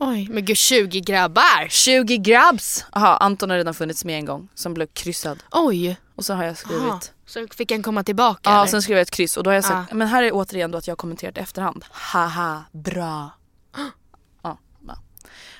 [0.00, 1.68] Oj, men gud 20 grabbar!
[1.68, 2.84] 20 grabs!
[2.92, 5.42] Jaha, Anton har redan funnits med en gång som blev kryssad.
[5.52, 5.96] Oj!
[6.14, 7.00] Och så har jag skrivit Aha.
[7.26, 8.66] Så fick han komma tillbaka Ja, eller?
[8.66, 9.94] sen skrev jag ett kryss och då har jag sagt, Ah.
[9.94, 11.84] men här är återigen då att jag kommenterat i efterhand.
[11.90, 13.30] Haha, bra.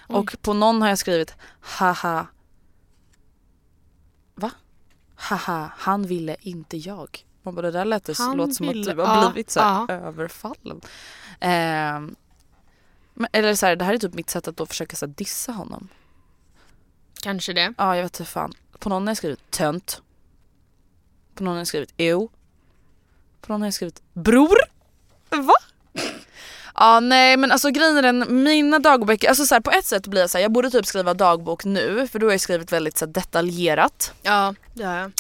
[0.07, 2.27] Och på någon har jag skrivit haha.
[4.35, 4.51] Va?
[5.15, 7.25] Haha, han ville inte jag.
[7.43, 9.61] Man bara, det där lät Han låter som ville- att du har ja, blivit så
[9.61, 9.95] här ja.
[9.95, 10.81] överfallen.
[11.41, 12.17] Ehm,
[13.15, 15.15] men, eller så här, det här är typ mitt sätt att då försöka så här,
[15.17, 15.89] dissa honom.
[17.23, 17.75] Kanske det.
[17.79, 18.53] Ja, jag vet inte fan.
[18.79, 20.03] På någon har jag skrivit tönt.
[21.35, 22.29] På någon har jag skrivit ew.
[23.41, 24.57] På någon har jag skrivit bror.
[25.31, 25.55] Va?
[26.77, 30.07] Ja nej men alltså grejen är den, mina dagböcker, alltså så här, på ett sätt
[30.07, 32.73] blir jag så här, jag borde typ skriva dagbok nu för då har jag skrivit
[32.73, 34.13] väldigt så här, detaljerat.
[34.23, 35.13] Ja, det har jag.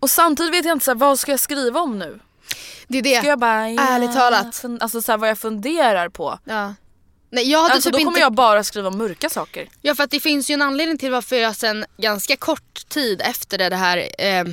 [0.00, 2.18] Och samtidigt vet jag inte så här, vad ska jag skriva om nu?
[2.88, 3.18] Det är det.
[3.18, 4.46] Ska jag bara, ja, Ärligt talat.
[4.46, 6.38] fun- Alltså så här, vad jag funderar på.
[6.44, 6.74] Ja.
[7.30, 8.20] Nej, jag hade Alltså typ då kommer inte...
[8.20, 9.68] jag bara skriva om mörka saker.
[9.82, 13.20] Ja för att det finns ju en anledning till varför jag sen ganska kort tid
[13.24, 14.44] efter det här eh,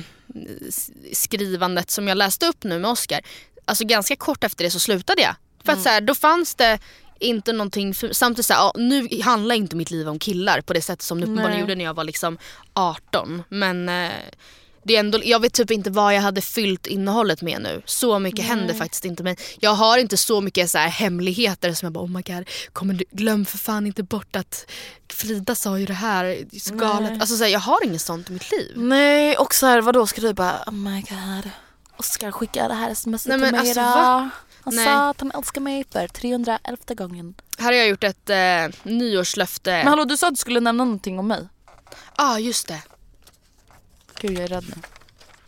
[1.12, 3.20] skrivandet som jag läste upp nu med Oscar.
[3.64, 5.34] Alltså ganska kort efter det så slutade jag.
[5.64, 6.78] För att så här, då fanns det
[7.18, 10.72] inte någonting, för, samtidigt så här, ja, nu handlar inte mitt liv om killar på
[10.72, 12.38] det sättet som det uppenbarligen gjorde när jag var liksom
[12.72, 13.42] 18.
[13.48, 14.10] Men eh,
[14.84, 17.82] det är ändå, jag vet typ inte vad jag hade fyllt innehållet med nu.
[17.84, 19.36] Så mycket händer faktiskt inte mig.
[19.60, 22.94] Jag har inte så mycket så här hemligheter som jag bara oh my god, kommer
[22.94, 24.66] du, glöm för fan inte bort att
[25.12, 26.38] Frida sa ju det här,
[26.78, 27.20] galet.
[27.20, 28.72] Alltså så här, jag har inget sånt i mitt liv.
[28.76, 31.50] Nej och så här, vadå ska du bara oh my god
[31.96, 34.28] Oskar skickade det här smset Nej, till mig alltså, idag.
[34.64, 34.84] Han Nej.
[34.84, 37.34] sa att han älskar mig för 311 gången.
[37.58, 38.36] Här har jag gjort ett eh,
[38.82, 39.70] nyårslöfte.
[39.70, 41.48] Men hallå du sa att du skulle nämna någonting om mig.
[42.16, 42.82] ah, just det.
[44.22, 44.82] Gud jag är rädd nu.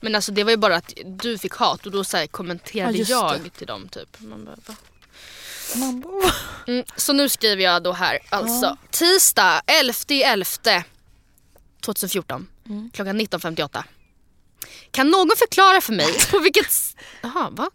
[0.01, 2.99] Men alltså det var ju bara att du fick hat och då så här, kommenterade
[2.99, 3.51] Ja, jag det.
[3.51, 4.17] till dem typ.
[4.21, 4.75] Man bara, va?
[5.77, 6.33] Man bara,
[6.67, 8.77] Mm, så nu skriver jag då här alltså.
[8.91, 10.83] Tisdag 11.11
[11.85, 12.91] 2014 Mm.
[12.95, 13.83] klockan 19.58.
[14.91, 16.67] Kan någon förklara för mig på vilket...
[17.23, 17.71] Jaha, va?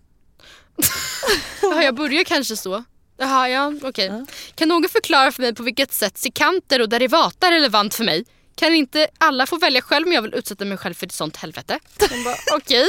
[1.61, 2.83] Jaha, jag börjar kanske så.
[3.17, 4.25] Jaha, ja okej.
[4.55, 8.25] Kan någon förklara för mig på vilket sätt sekanter och derivata är relevant för mig?
[8.59, 11.37] Kan inte alla få välja själv om jag vill utsätta mig själv för ett sånt
[11.37, 11.79] helvete?
[12.55, 12.85] Okej,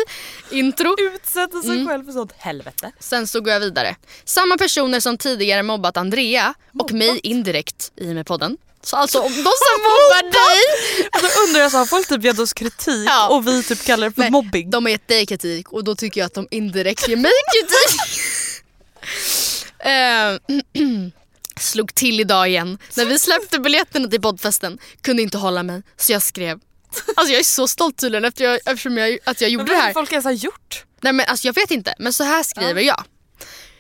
[0.51, 0.97] intro.
[1.15, 2.93] utsätta sig själv för sånt helvete.
[3.01, 3.97] Sen så går jag vidare.
[4.25, 8.57] Samma personer som tidigare mobbat Andrea och mig indirekt i och med podden.
[8.83, 12.39] Så alltså om de som mobbar dig, Då undrar jag så har folk typ gett
[12.39, 13.29] oss kritik Ja.
[13.29, 14.71] och vi typ kallar det för Nej, mobbing.
[14.71, 18.01] de har gett dig kritik och då tycker jag att de indirekt ger mig kritik.
[19.83, 20.39] Eh,
[21.61, 22.79] Slog till idag igen.
[22.97, 26.59] När vi släppte biljetterna till poddfesten kunde inte hålla mig så jag skrev.
[27.17, 29.93] Alltså jag är så stolt tydligen efter jag, eftersom jag, att jag gjorde det här.
[29.93, 30.85] folk ens har gjort.
[31.01, 33.05] Nej men alltså jag vet inte, men så här skriver jag.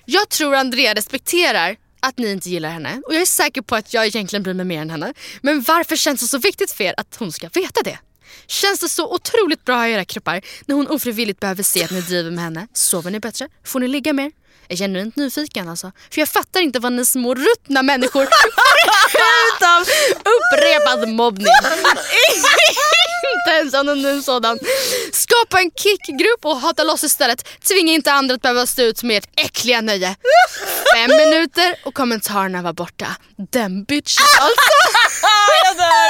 [0.04, 3.94] Jag tror Andrea respekterar att ni inte gillar henne och jag är säker på att
[3.94, 5.14] jag egentligen bryr mig mer än henne.
[5.42, 7.98] Men varför känns det så viktigt för er att hon ska veta det?
[8.46, 12.00] Känns det så otroligt bra i era kroppar när hon ofrivilligt behöver se att ni
[12.00, 12.68] driver med henne?
[12.72, 13.48] Sover ni bättre?
[13.64, 14.32] Får ni ligga mer?
[14.70, 15.92] Jag är genuint nyfiken alltså.
[16.10, 18.22] För jag fattar inte vad ni små ruttna människor
[19.56, 19.80] utav
[20.34, 21.46] upprepad mobbning.
[23.36, 24.58] inte ens anonym sådan.
[25.12, 27.48] Skapa en kickgrupp och hata loss istället.
[27.68, 30.16] Tvinga inte andra att behöva stå ut med ert äckliga nöje.
[30.94, 33.16] Fem minuter och kommentarerna var borta.
[33.50, 34.54] Den bitch alltså.
[35.64, 36.08] jag dör!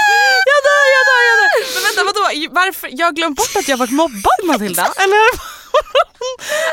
[0.52, 1.74] Jag dör, jag dör, jag dör!
[1.74, 2.88] Men vänta vadå, varför?
[2.92, 4.82] Jag har glömt bort att jag varit mobbad Matilda.
[4.96, 5.59] Eller,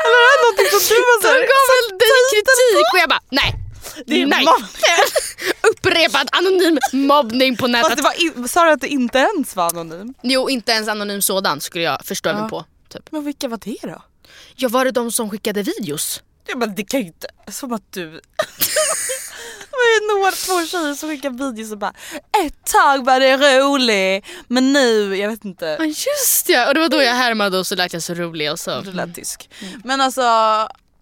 [0.04, 3.22] eller är det någonting som du har De gav väl dig kritik och jag bara
[3.30, 3.54] nej.
[4.06, 4.44] Det är nej.
[5.70, 7.96] Upprepad anonym mobbning på Fast nätet.
[7.96, 10.14] det var sa du att det inte ens var anonym?
[10.22, 12.48] Jo inte ens anonym sådan skulle jag förstå mig Ja.
[12.48, 12.64] på.
[12.88, 13.12] Typ.
[13.12, 14.02] Men vilka var det då?
[14.56, 16.22] Ja var det de som skickade videos?
[16.46, 18.20] Ja, men det kan ju inte, som att du...
[20.14, 21.92] Några, två tjejer som skickade videos och bara
[22.44, 25.76] Ett tag var det rolig men nu, jag vet inte.
[25.78, 28.52] Ja just ja, och det var då jag härmade och så lät jag så rolig
[28.52, 28.80] och så.
[28.80, 29.50] Det lät tysk.
[29.84, 30.22] Men alltså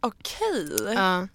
[0.00, 1.28] okej, Ja.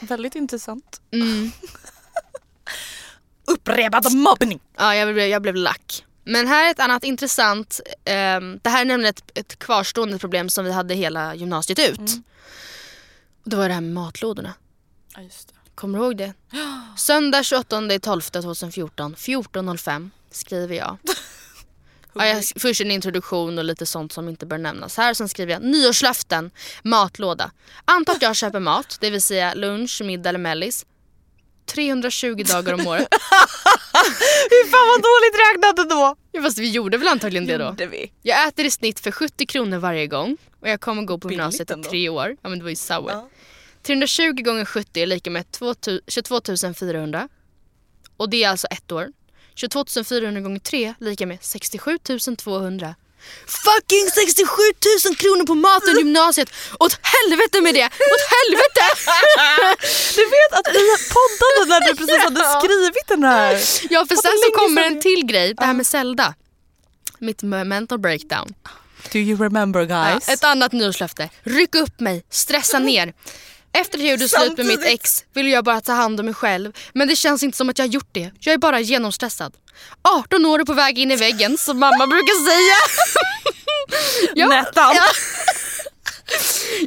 [0.00, 1.00] väldigt intressant.
[1.12, 1.50] Mm.
[3.46, 4.60] Upprepad mobbning.
[4.76, 6.04] Ja, jag blev, jag blev lack.
[6.24, 10.48] Men här är ett annat intressant, ehm, det här är nämligen ett, ett kvarstående problem
[10.48, 12.00] som vi hade hela gymnasiet ut.
[13.44, 14.54] Och det var det här med matlådorna.
[15.16, 15.54] Ja, just det.
[15.78, 16.32] Kommer du ihåg det?
[16.96, 20.96] Söndag 28 12 2014 14.05 skriver jag.
[22.14, 22.44] Ja, jag.
[22.56, 25.14] Först en introduktion och lite sånt som inte bör nämnas här.
[25.14, 26.50] Sen skriver jag nyårslöften,
[26.82, 27.50] matlåda.
[27.84, 30.86] Anta att jag köper mat, det vill säga lunch, middag eller mellis.
[31.66, 33.08] 320 dagar om året.
[34.50, 36.16] Fy fan vad dåligt räknat ändå.
[36.32, 37.64] Ja, fast vi gjorde väl antagligen det då.
[37.64, 38.12] Gjorde vi.
[38.22, 41.38] Jag äter i snitt för 70 kronor varje gång och jag kommer gå på Billigt
[41.38, 42.36] gymnasiet i tre år.
[42.42, 43.14] Ja men det var ju Subway.
[43.14, 43.28] Ja.
[43.88, 46.40] 320 gånger 70 är lika med 2000 22
[46.74, 47.28] 400.
[48.16, 49.08] Och det är alltså ett år.
[49.54, 51.98] 22 400 gånger 3 är lika med 67
[52.38, 52.94] 200
[53.46, 54.46] Fucking 67
[55.06, 56.50] 000 kronor på maten i gymnasiet.
[56.80, 57.84] Åt helvete med det!
[58.14, 58.84] Åt helvete!
[60.16, 60.86] Du vet att i
[61.16, 63.52] podden när du precis hade skrivit den här.
[63.90, 66.34] Ja för sen så kommer en till grej, det här med Zelda.
[67.18, 68.54] Mitt mental breakdown.
[69.12, 70.24] Do you remember guys?
[70.28, 71.28] Ja, ett annat nyårslöfte.
[71.42, 73.12] Ryck upp mig, stressa ner.
[73.72, 76.34] Efter att jag gjorde slut med mitt ex ville jag bara ta hand om mig
[76.34, 76.72] själv.
[76.92, 78.30] Men det känns inte som att jag har gjort det.
[78.40, 79.52] Jag är bara genomstressad.
[80.02, 82.76] 18 år och på väg in i väggen som mamma brukar säga.
[84.34, 84.94] Ja, Nettan.
[84.96, 85.04] ja.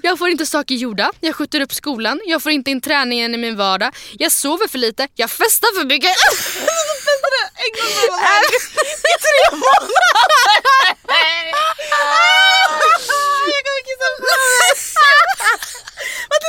[0.04, 3.38] Jag får inte saker gjorda, jag skjuter upp skolan, jag får inte in träningen i
[3.38, 6.10] min vardag, jag sover för lite, jag festar för mycket.
[9.02, 9.58] I tre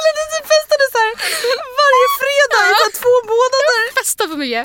[0.04, 1.12] Matilda du typ festade så här
[1.82, 3.94] varje fredag i så här två månader.
[4.00, 4.64] Festar för mycket.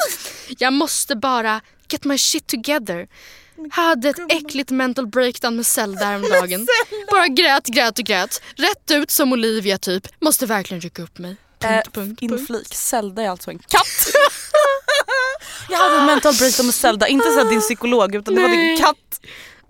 [0.62, 1.62] Jag måste bara
[1.92, 3.08] get my shit together.
[3.72, 6.68] Hade ett äckligt mental breakdown med Zelda häromdagen.
[7.12, 8.42] Bara grät, grät och grät.
[8.56, 10.08] Rätt ut som Olivia typ.
[10.22, 11.36] Måste verkligen rycka upp mig.
[11.60, 12.22] Punkt, Eh, punkt, punkt.
[12.22, 13.88] Inflik, Zelda är alltså en katt.
[15.70, 18.78] Jag hade en mental breakdown med Zelda, inte så din psykolog utan det var din
[18.78, 19.20] katt.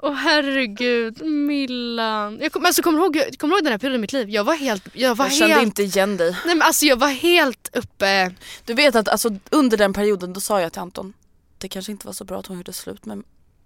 [0.02, 2.40] Åh herregud, Millan.
[2.42, 4.30] Jag kom, alltså, kommer, du ihåg, kommer du ihåg den här perioden i mitt liv?
[4.30, 4.84] Jag var helt...
[4.94, 6.32] Jag var Jag kände helt, inte igen dig.
[6.46, 8.34] Nej, men alltså, jag var helt uppe...
[8.66, 11.14] Du vet att alltså, under den perioden då sa jag till Anton,
[11.58, 13.24] det kanske inte var så bra att hon gjorde slut med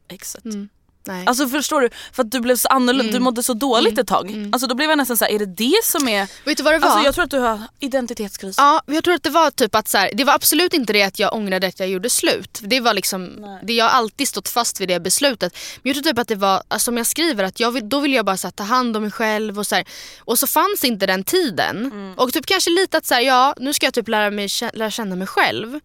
[0.07, 0.45] exet.
[0.45, 0.69] Mm.
[1.03, 1.23] Nej.
[1.27, 1.89] Alltså förstår du?
[2.13, 3.13] För att du blev så annorlunda, Mm.
[3.13, 4.01] du mådde så dåligt Mm.
[4.01, 4.31] ett tag.
[4.31, 4.53] Mm.
[4.53, 6.27] Alltså då blev jag nästan så här, är det det som är...
[6.45, 6.87] Vet du vad det var?
[6.89, 8.55] Alltså jag tror att du har identitetskris.
[8.57, 11.03] Ja, jag tror att det var typ att så här, det var absolut inte det
[11.03, 12.59] att jag ångrade att jag gjorde slut.
[12.61, 13.59] Det var liksom, Nej.
[13.63, 15.53] det jag har alltid stått fast vid det beslutet.
[15.83, 17.99] Men jag tror typ att det var, alltså, som jag skriver, att jag vill, då
[17.99, 19.85] vill jag bara så här, ta hand om mig själv och så här,
[20.19, 21.77] Och så fanns inte den tiden.
[21.85, 22.13] Mm.
[22.17, 24.91] Och typ kanske lite att så här, ja nu ska jag typ lära, mig, lära
[24.91, 25.79] känna mig själv.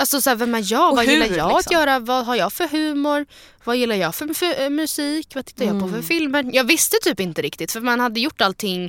[0.00, 0.90] Alltså så här, vem är jag?
[0.90, 1.72] Och vad hur, gillar jag att liksom?
[1.72, 1.98] göra?
[1.98, 3.26] Vad har jag för humor?
[3.64, 5.32] Vad gillar jag för, för eh, musik?
[5.34, 6.50] Vad tittar jag på för filmer?
[6.52, 8.84] Jag visste typ inte riktigt för man hade gjort allting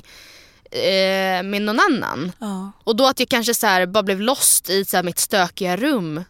[0.72, 2.32] eh, med någon annan.
[2.40, 2.72] Ja.
[2.84, 5.78] Och då att jag kanske så här bara blev lost i så här mitt stökiga
[5.78, 6.24] rum.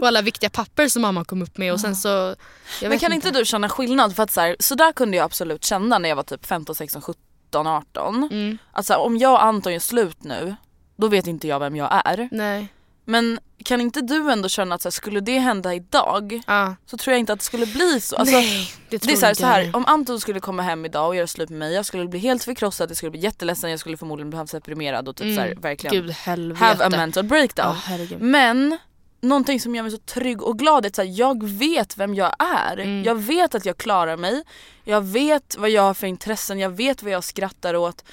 [0.00, 2.36] och alla viktiga papper som mamma kom upp med och sen så...
[2.82, 4.16] Men kan inte du känna skillnad?
[4.16, 6.74] För att så, här, så där kunde jag absolut känna när jag var typ 15,
[6.74, 8.28] 16, 17, 18.
[8.32, 10.56] Mm, Att så här, om jag och Anton gör slut nu,
[10.96, 12.28] då vet inte jag vem jag är.
[12.32, 12.68] nej.
[13.04, 16.76] Men kan inte du ändå känna att så här, skulle det hända idag Ja.
[16.86, 18.16] så tror jag inte att det skulle bli så.
[18.16, 20.84] Alltså, nej, det tror det är så här, så här, om Anton skulle komma hem
[20.84, 23.70] idag och göra slut med mig, jag skulle bli helt förkrossad, jag skulle bli jätteledsen,
[23.70, 25.60] jag skulle förmodligen bli deprimerad och typ så här, Mm.
[25.60, 26.64] verkligen Gud helvete.
[26.64, 27.74] have a mental breakdown.
[27.76, 28.20] Herregud.
[28.20, 28.78] Men
[29.20, 32.34] någonting som gör mig så trygg och glad är att så jag vet vem jag
[32.38, 32.76] är.
[32.78, 33.02] Mm.
[33.04, 34.42] Jag vet att jag klarar mig.
[34.84, 38.04] Jag vet vad jag har för intressen, jag vet vad jag skrattar åt.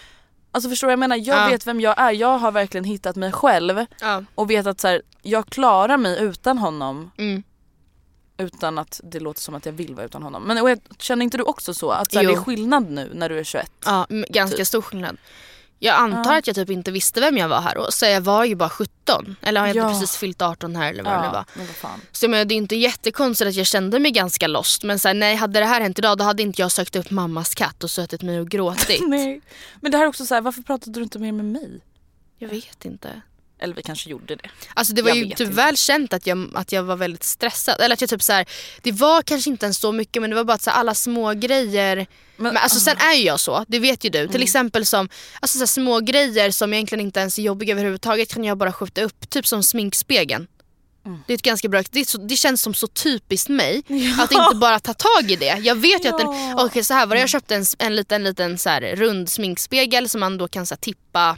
[0.51, 1.15] Alltså förstår du jag menar?
[1.15, 1.47] Jag Ja.
[1.51, 2.11] vet vem jag är.
[2.11, 4.23] Jag har verkligen hittat mig själv Ja.
[4.35, 7.11] och vet att så här, jag klarar mig utan honom.
[7.17, 7.43] Mm.
[8.37, 10.43] Utan att det låter som att jag vill vara utan honom.
[10.43, 11.91] Men jag, känner inte du också så?
[11.91, 13.71] Att så här, det är skillnad nu när du är 21?
[13.85, 14.67] Ja, ganska Typ.
[14.67, 15.17] stor skillnad.
[15.83, 16.37] Jag antar Ja.
[16.37, 18.69] att jag typ inte visste vem jag var här och så jag var ju bara
[18.69, 19.35] 17.
[19.41, 19.87] Eller har jag Ja.
[19.89, 21.45] inte precis fyllt 18 här eller vad det nu var.
[21.53, 21.91] men vad.
[22.11, 24.83] Så menar, det är inte jättekonstigt att jag kände mig ganska lost.
[24.83, 27.11] Men så här, nej, hade det här hänt idag då hade inte jag sökt upp
[27.11, 29.01] mammas katt och suttit mig och gråtit.
[29.07, 29.41] Nej.
[29.81, 31.81] Men det här är också så här, varför pratade du inte mer med mig?
[32.37, 33.21] Jag vet inte.
[33.61, 34.49] Eller vi kanske gjorde det.
[34.73, 35.43] Alltså det var Jag ju typ inte.
[35.45, 37.81] väl känt att jag, att jag var väldigt stressad.
[37.81, 38.45] Eller att jag typ så här,
[38.81, 40.95] det var kanske inte ens så mycket men det var bara att så här, alla
[40.95, 42.07] små grejer.
[42.37, 44.27] Men, alltså sen är ju jag så, det vet ju du.
[44.27, 45.09] Till exempel som
[45.39, 48.73] alltså, så här, små grejer som egentligen inte ens är jobbiga överhuvudtaget kan jag bara
[48.73, 49.29] skjuta upp.
[49.29, 50.47] Typ som sminkspegeln.
[51.27, 53.83] Det är ett ganska bra, det, så, det känns som så typiskt mig
[54.19, 55.57] att inte bara ta tag i det.
[55.61, 56.65] Jag vet ju att den, Ja.
[56.65, 60.09] okej så här var det, jag köpte en, en liten, liten så här, rund sminkspegel
[60.09, 61.37] som man då kan så här, tippa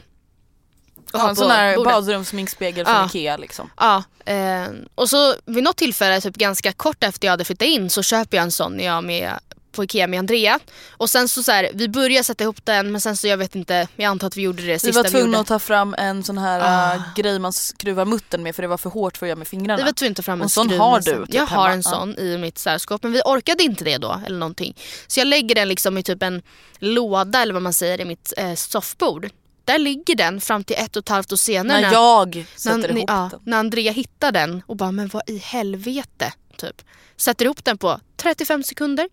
[1.12, 3.06] och Ja, en sån här badrumssminkspegel från Ja.
[3.06, 3.70] Ikea liksom.
[3.76, 7.90] Ja, eh, och så vid något tillfälle, typ ganska kort efter jag hade flyttat in
[7.90, 9.32] så köper jag en sån när jag är med
[9.72, 10.58] på Ikea med Andrea.
[10.90, 13.54] Och sen så, så här, vi började sätta ihop den men sen så jag vet
[13.54, 15.38] inte, jag antar att vi gjorde det Vi sista var tvungna gjorde.
[15.40, 16.94] att ta fram en sån här Ah.
[16.94, 19.48] äh, grej man skruvar muttern med för det var för hårt för att göra med
[19.48, 19.76] fingrarna.
[19.76, 21.62] Vi var tvungna att ta fram en Och sån skruv har du typ Jag har
[21.62, 21.72] hemma.
[21.72, 24.76] en sån i mitt särskåp men vi orkade inte det då eller någonting.
[25.06, 26.42] Så jag lägger den liksom i typ en
[26.78, 29.30] låda eller vad man säger i mitt eh, soffbord.
[29.64, 31.80] Där ligger den fram till ett och ett halvt år senare.
[31.80, 33.40] När jag sätter när, ihop ja, den.
[33.44, 36.32] när Andrea hittar den och bara men vad i helvete.
[36.56, 36.82] Typ.
[37.16, 39.08] Sätter ihop den på 35 sekunder.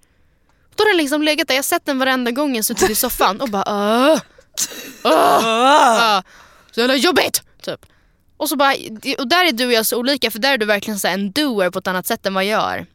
[0.75, 2.95] Då har den liksom legat där, jag har sett den varenda gång jag suttit i
[2.95, 4.21] soffan och bara öh.
[5.03, 5.45] Öh.
[5.45, 6.21] Öh.
[6.71, 7.43] Så jävla jobbigt!
[7.61, 7.85] Typ.
[8.37, 8.73] Och, så bara,
[9.19, 11.31] och där är du och jag så olika för där är du verkligen så en
[11.31, 12.85] doer på ett annat sätt än vad jag är.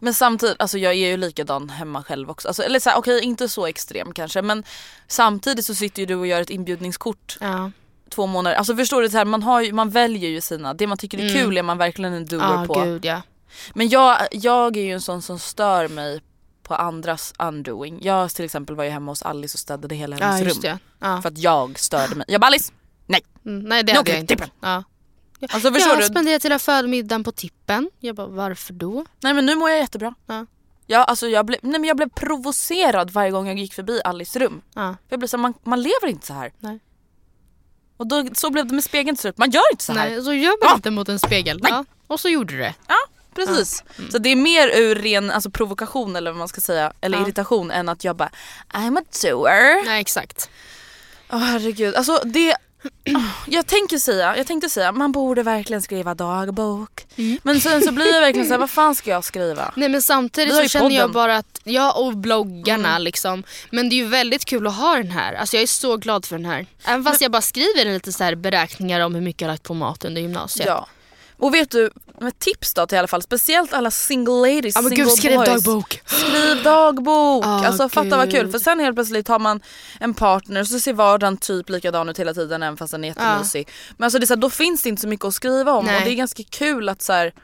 [0.00, 2.48] Men samtidigt, alltså jag är ju likadan hemma själv också.
[2.48, 4.64] Alltså, eller så här, okej inte så extrem kanske men
[5.08, 7.70] samtidigt så sitter ju du och gör ett inbjudningskort Ja.
[8.10, 8.56] två månader.
[8.56, 11.18] Alltså förstår du, så här, man, har ju, man väljer ju sina, det man tycker
[11.18, 11.34] är Mm.
[11.34, 12.80] kul är man verkligen en doer Ja, på.
[12.84, 13.22] gud ja.
[13.74, 16.20] Men jag, jag är ju en sån som stör mig
[16.62, 17.98] på andras undoing.
[18.02, 20.78] Jag till exempel var ju hemma hos Alice och städade hela hennes just rum.
[21.00, 21.22] Ja.
[21.22, 22.24] För att jag störde mig.
[22.28, 22.72] Jag bara Alice!
[23.06, 23.20] Nej!
[23.46, 24.48] Mm, nej det Nu hade jag inte.
[24.60, 24.84] Ja.
[25.50, 26.04] Alltså jag du?
[26.04, 27.90] spenderat hela födelsemiddagen på tippen.
[28.00, 29.04] Jag bara varför då?
[29.20, 30.14] Nej men nu mår jag jättebra.
[30.26, 30.46] Ja.
[30.86, 34.38] Jag, alltså, jag, blev, nej, men jag blev provocerad varje gång jag gick förbi Alice
[34.38, 34.62] rum.
[34.74, 34.80] Ja.
[34.82, 36.52] För jag blev så här, man, man lever inte så här.
[36.58, 36.80] Nej.
[37.96, 39.38] Och då, så blev det med spegeln till slut.
[39.38, 40.10] Man gör inte så här.
[40.10, 40.74] Nej, så gör man Ja.
[40.74, 41.60] inte mot en spegel.
[41.62, 41.84] Ja.
[42.06, 42.74] Och så gjorde du det.
[42.88, 42.96] Ja,
[43.34, 43.84] precis.
[44.10, 47.24] Så det är mer ur ren alltså, provokation eller vad man ska säga, eller Ja.
[47.24, 48.30] irritation än att jag bara
[48.72, 49.84] I'm a doer.
[49.84, 50.50] Nej exakt.
[51.32, 52.56] Åh herregud, alltså det
[53.46, 57.06] jag tänker säga, jag tänkte säga man borde verkligen skriva dagbok.
[57.16, 57.38] Mm.
[57.42, 59.72] Men sen så blir jag verkligen såhär, vad fan ska jag skriva?
[59.76, 61.12] Nej men samtidigt så känner jag podden.
[61.12, 63.02] bara att, ja och bloggarna Mm.
[63.02, 63.42] liksom.
[63.70, 65.34] Men det är ju väldigt kul att ha den här.
[65.34, 66.66] Alltså jag är så glad för den här.
[66.84, 69.74] Även fast jag bara skriver lite så här beräkningar om hur mycket jag lagt på
[69.74, 70.66] mat under gymnasiet.
[70.66, 70.86] Ja.
[71.38, 74.82] Och vet du, med tips då till i alla fall, speciellt alla single ladies, Ja
[74.82, 75.48] single gud skriv boys.
[75.48, 76.02] dagbok.
[76.06, 77.46] Skriv dagbok!
[77.46, 78.52] Ah, alltså fatta vad kul gud.
[78.52, 79.60] för sen helt plötsligt har man
[80.00, 83.68] en partner så ser vardagen typ likadan ut hela tiden även fast den är jättemysig.
[83.96, 85.84] Men alltså det är så här, då finns det inte så mycket att skriva om
[85.84, 85.96] Nej.
[85.96, 87.34] och det är ganska kul att så här,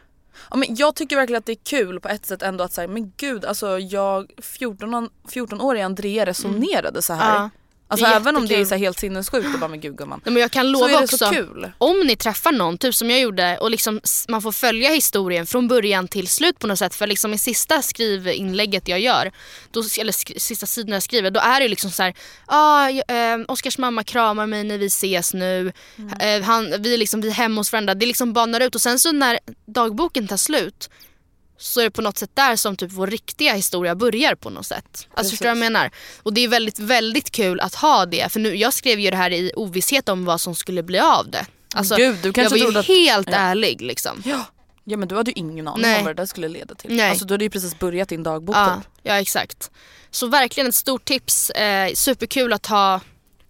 [0.50, 2.88] ja, men jag tycker verkligen att det är kul på ett sätt ändå att säga
[2.88, 7.34] men gud alltså jag 14 14-åriga Andrea resonerade så här.
[7.36, 7.50] Ja.
[7.92, 10.20] Alltså Det även om det är så helt sinnessjukt och bara men gud gumman.
[10.24, 11.72] Nej, men jag kan Så lova är det också, så kul.
[11.78, 15.68] om ni träffar någon, typ som jag gjorde, och liksom man får följa historien från
[15.68, 16.94] början till slut på något sätt.
[16.94, 19.32] För liksom i sista skrivinlägget jag gör,
[19.70, 22.14] då, eller sk- sista sidan jag skriver, då är det liksom så här,
[22.46, 25.72] ah, eh, Oskars mamma kramar mig när vi ses nu,
[26.20, 27.94] eh, han, vi, liksom, vi är hemma hos varandra.
[27.94, 30.90] Det liksom banar ut och sen så när dagboken tar slut
[31.62, 34.66] så är det på något sätt där som typ vår riktiga historia börjar på något
[34.66, 35.08] sätt.
[35.14, 35.90] Alltså förstår du vad jag menar?
[36.22, 38.32] Och det är väldigt, väldigt kul att ha det.
[38.32, 41.30] För nu, jag skrev ju det här i ovisshet om vad som skulle bli av
[41.30, 41.46] det.
[41.74, 43.36] Alltså, Gud, du kanske jag var ju att- helt Ja.
[43.36, 44.22] ärlig liksom.
[44.24, 44.44] Ja.
[44.84, 45.98] ja men du hade ju ingen aning Nej.
[45.98, 46.96] om vad det där skulle leda till.
[46.96, 47.10] Nej.
[47.10, 48.92] Alltså du hade ju precis börjat din dagbok Ja, typ.
[49.02, 49.70] ja exakt.
[50.10, 51.50] Så verkligen ett stort tips.
[51.50, 53.00] Eh, superkul att ha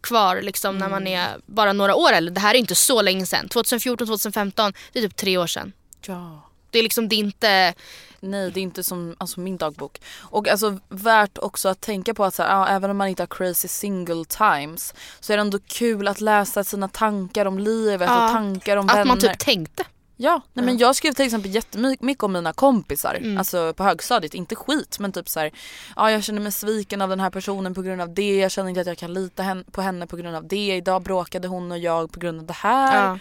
[0.00, 2.34] kvar liksom, när man är bara några år äldre.
[2.34, 3.48] Det här är inte så länge sedan.
[3.48, 5.72] 2014, 2015, det är typ tre år sedan.
[6.06, 6.48] Ja.
[6.72, 7.74] Det är liksom det är inte...
[8.20, 10.00] Nej det är inte som alltså, min dagbok.
[10.20, 13.26] Och alltså värt också att tänka på att så här, även om man inte har
[13.26, 18.24] crazy single times så är det ändå kul att läsa sina tankar om livet Ja.
[18.26, 19.04] och tankar om Att vänner.
[19.04, 19.84] man typ tänkte.
[20.16, 23.38] Ja, nej, men jag skrev till exempel jättemycket om mina kompisar, Mm.
[23.38, 25.50] alltså på högstadiet, inte skit men typ så här,
[25.96, 28.68] ja jag känner mig sviken av den här personen på grund av det, jag känner
[28.68, 31.78] inte att jag kan lita på henne på grund av det, idag bråkade hon och
[31.78, 33.08] jag på grund av det här.
[33.08, 33.18] Ja.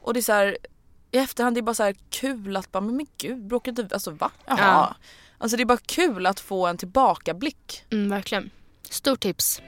[0.00, 0.58] Och det är så här,
[1.10, 3.94] i efterhand det är bara så här kul att bara, men, men gud bråkade du,
[3.94, 4.30] alltså va?
[4.46, 4.58] Jaha.
[4.60, 4.94] Ja.
[5.38, 7.84] Alltså det är bara kul att få en tillbakablick.
[7.90, 8.50] Mm, verkligen.
[8.90, 9.60] Stort tips.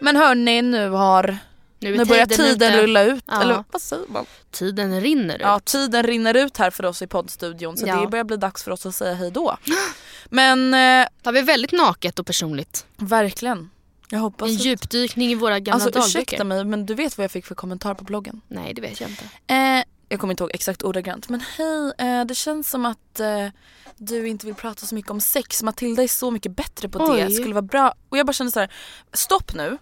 [0.00, 1.38] Men hörni nu har,
[1.78, 3.42] Nu, nu börjar tiden tiden rulla ut, Ja.
[3.42, 4.26] eller vad säger man?
[4.50, 5.40] Tiden rinner ut.
[5.40, 8.00] Ja tiden rinner ut här för oss i poddstudion så Ja.
[8.00, 9.56] det börjar bli dags för oss att säga hej då.
[10.28, 12.86] Men eh, Det var väldigt naket och personligt.
[12.96, 13.70] verkligen.
[14.14, 14.64] Jag hoppas En att...
[14.64, 16.08] djupdykning i våra gamla Alltså dagböcker.
[16.08, 18.40] ursäkta mig men du vet vad jag fick för kommentar på bloggen?
[18.48, 19.24] Nej det vet jag inte.
[19.46, 23.48] Eh, jag kommer inte ihåg exakt ordagrant men hej eh, det känns som att eh,
[23.96, 25.62] du inte vill prata så mycket om sex.
[25.62, 27.26] Matilda är så mycket bättre på det.
[27.26, 27.34] Oj.
[27.34, 27.94] skulle vara bra.
[28.08, 28.72] Och jag bara kände så här:
[29.12, 29.78] stopp nu.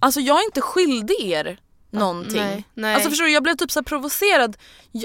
[0.00, 2.36] Alltså jag är inte skyldig er någonting.
[2.36, 2.94] Nej, nej.
[2.94, 4.56] Alltså förstår du jag blev typ så provocerad.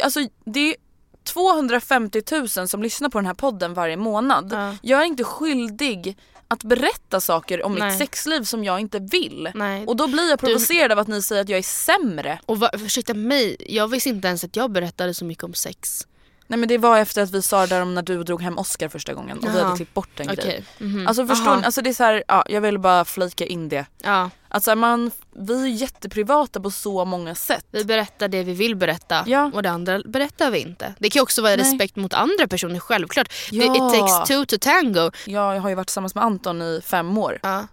[0.04, 0.76] Alltså det är
[1.24, 2.22] 250
[2.58, 4.50] 000 som lyssnar på den här podden varje månad.
[4.54, 4.76] Ja.
[4.82, 6.18] Jag är inte skyldig
[6.52, 7.90] att berätta saker om Nej.
[7.90, 9.50] mitt sexliv som jag inte vill.
[9.56, 9.86] Nej.
[9.88, 12.40] Och då blir jag provocerad av att ni säger att jag är sämre.
[12.46, 16.08] Och va, ursäkta mig, jag visste inte ens att jag berättade så mycket om sex.
[16.52, 18.58] Nej men det var efter att vi sa det där om när du drog hem
[18.58, 19.64] Oscar första gången och vi Jaha.
[19.64, 20.46] hade klippt bort en Okej.
[20.46, 20.64] grej.
[20.78, 21.08] mhm.
[21.08, 21.60] Alltså förstår Aha.
[21.60, 21.66] ni?
[21.66, 23.86] Alltså det är så här, ja, jag vill bara flika in det.
[24.04, 27.66] Ja, Att så här, man, vi är jätteprivata på så många sätt.
[27.72, 29.52] vi berättar det vi vill berätta Ja.
[29.54, 30.94] och det andra berättar vi inte.
[31.00, 31.66] Det kan också vara Nej.
[31.66, 33.34] respekt mot andra personer, självklart.
[33.52, 33.64] Ja.
[33.76, 35.12] It takes two to tango.
[35.26, 37.40] Jag har ju varit tillsammans med Anton i fem år.
[37.44, 37.68] Ja.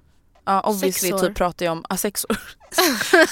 [0.49, 2.39] Ja, obviously typ pratar jag om, ah, sex år.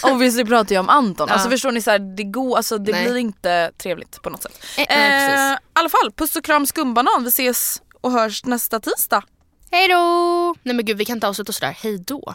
[0.13, 1.27] obviously pratar jag om Anton.
[1.29, 1.35] Ja.
[1.35, 3.05] Alltså förstår ni så här, det går, alltså det Nej.
[3.05, 4.65] blir inte trevligt på något sätt.
[4.79, 5.53] Eh, Eh.
[5.53, 7.23] I alla fall, puss och kram skumbanan.
[7.25, 9.25] Vi ses och hörs nästa tisdag.
[9.71, 10.55] Hej då!
[10.63, 12.35] Nej men gud vi kan inte avsluta sådär, hej då.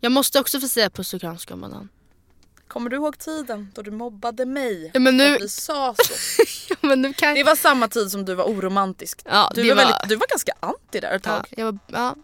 [0.00, 1.88] Jag måste också få säga puss och kram skumbanan.
[2.68, 4.90] Kommer du ihåg tiden då du mobbade mig?
[4.94, 6.14] Ja, men nu- att vi sa så.
[6.86, 9.20] men nu kan Det var samma tid som du var oromantisk.
[9.24, 11.46] Ja, du, var var- Väldigt, du var ganska anti där ett ja, tag.
[11.56, 12.14] jag var ja,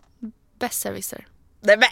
[0.59, 1.26] besserwisser.
[1.66, 1.88] Nej men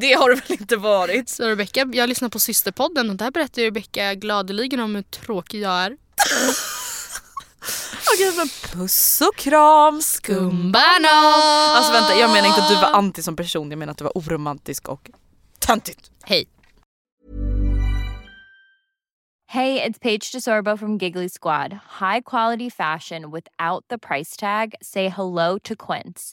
[0.00, 1.28] det har du väl inte varit?
[1.28, 5.72] Så Rebecca, jag lyssnar på systerpodden och där berättar Rebecca gladeligen om hur tråkig jag
[5.72, 5.90] är.
[8.14, 11.34] Okej men puss och kram Skumbanan!
[11.76, 14.04] Alltså vänta jag menar inte att du var anti som person, jag menar att du
[14.04, 15.10] var oromantisk och
[15.58, 16.10] töntigt.
[16.22, 16.48] Hej.
[19.48, 21.72] Hey, it's Paige DeSorbo from Giggly Squad.
[22.00, 24.74] High quality fashion without the price tag.
[24.82, 26.32] Say hello to Quince.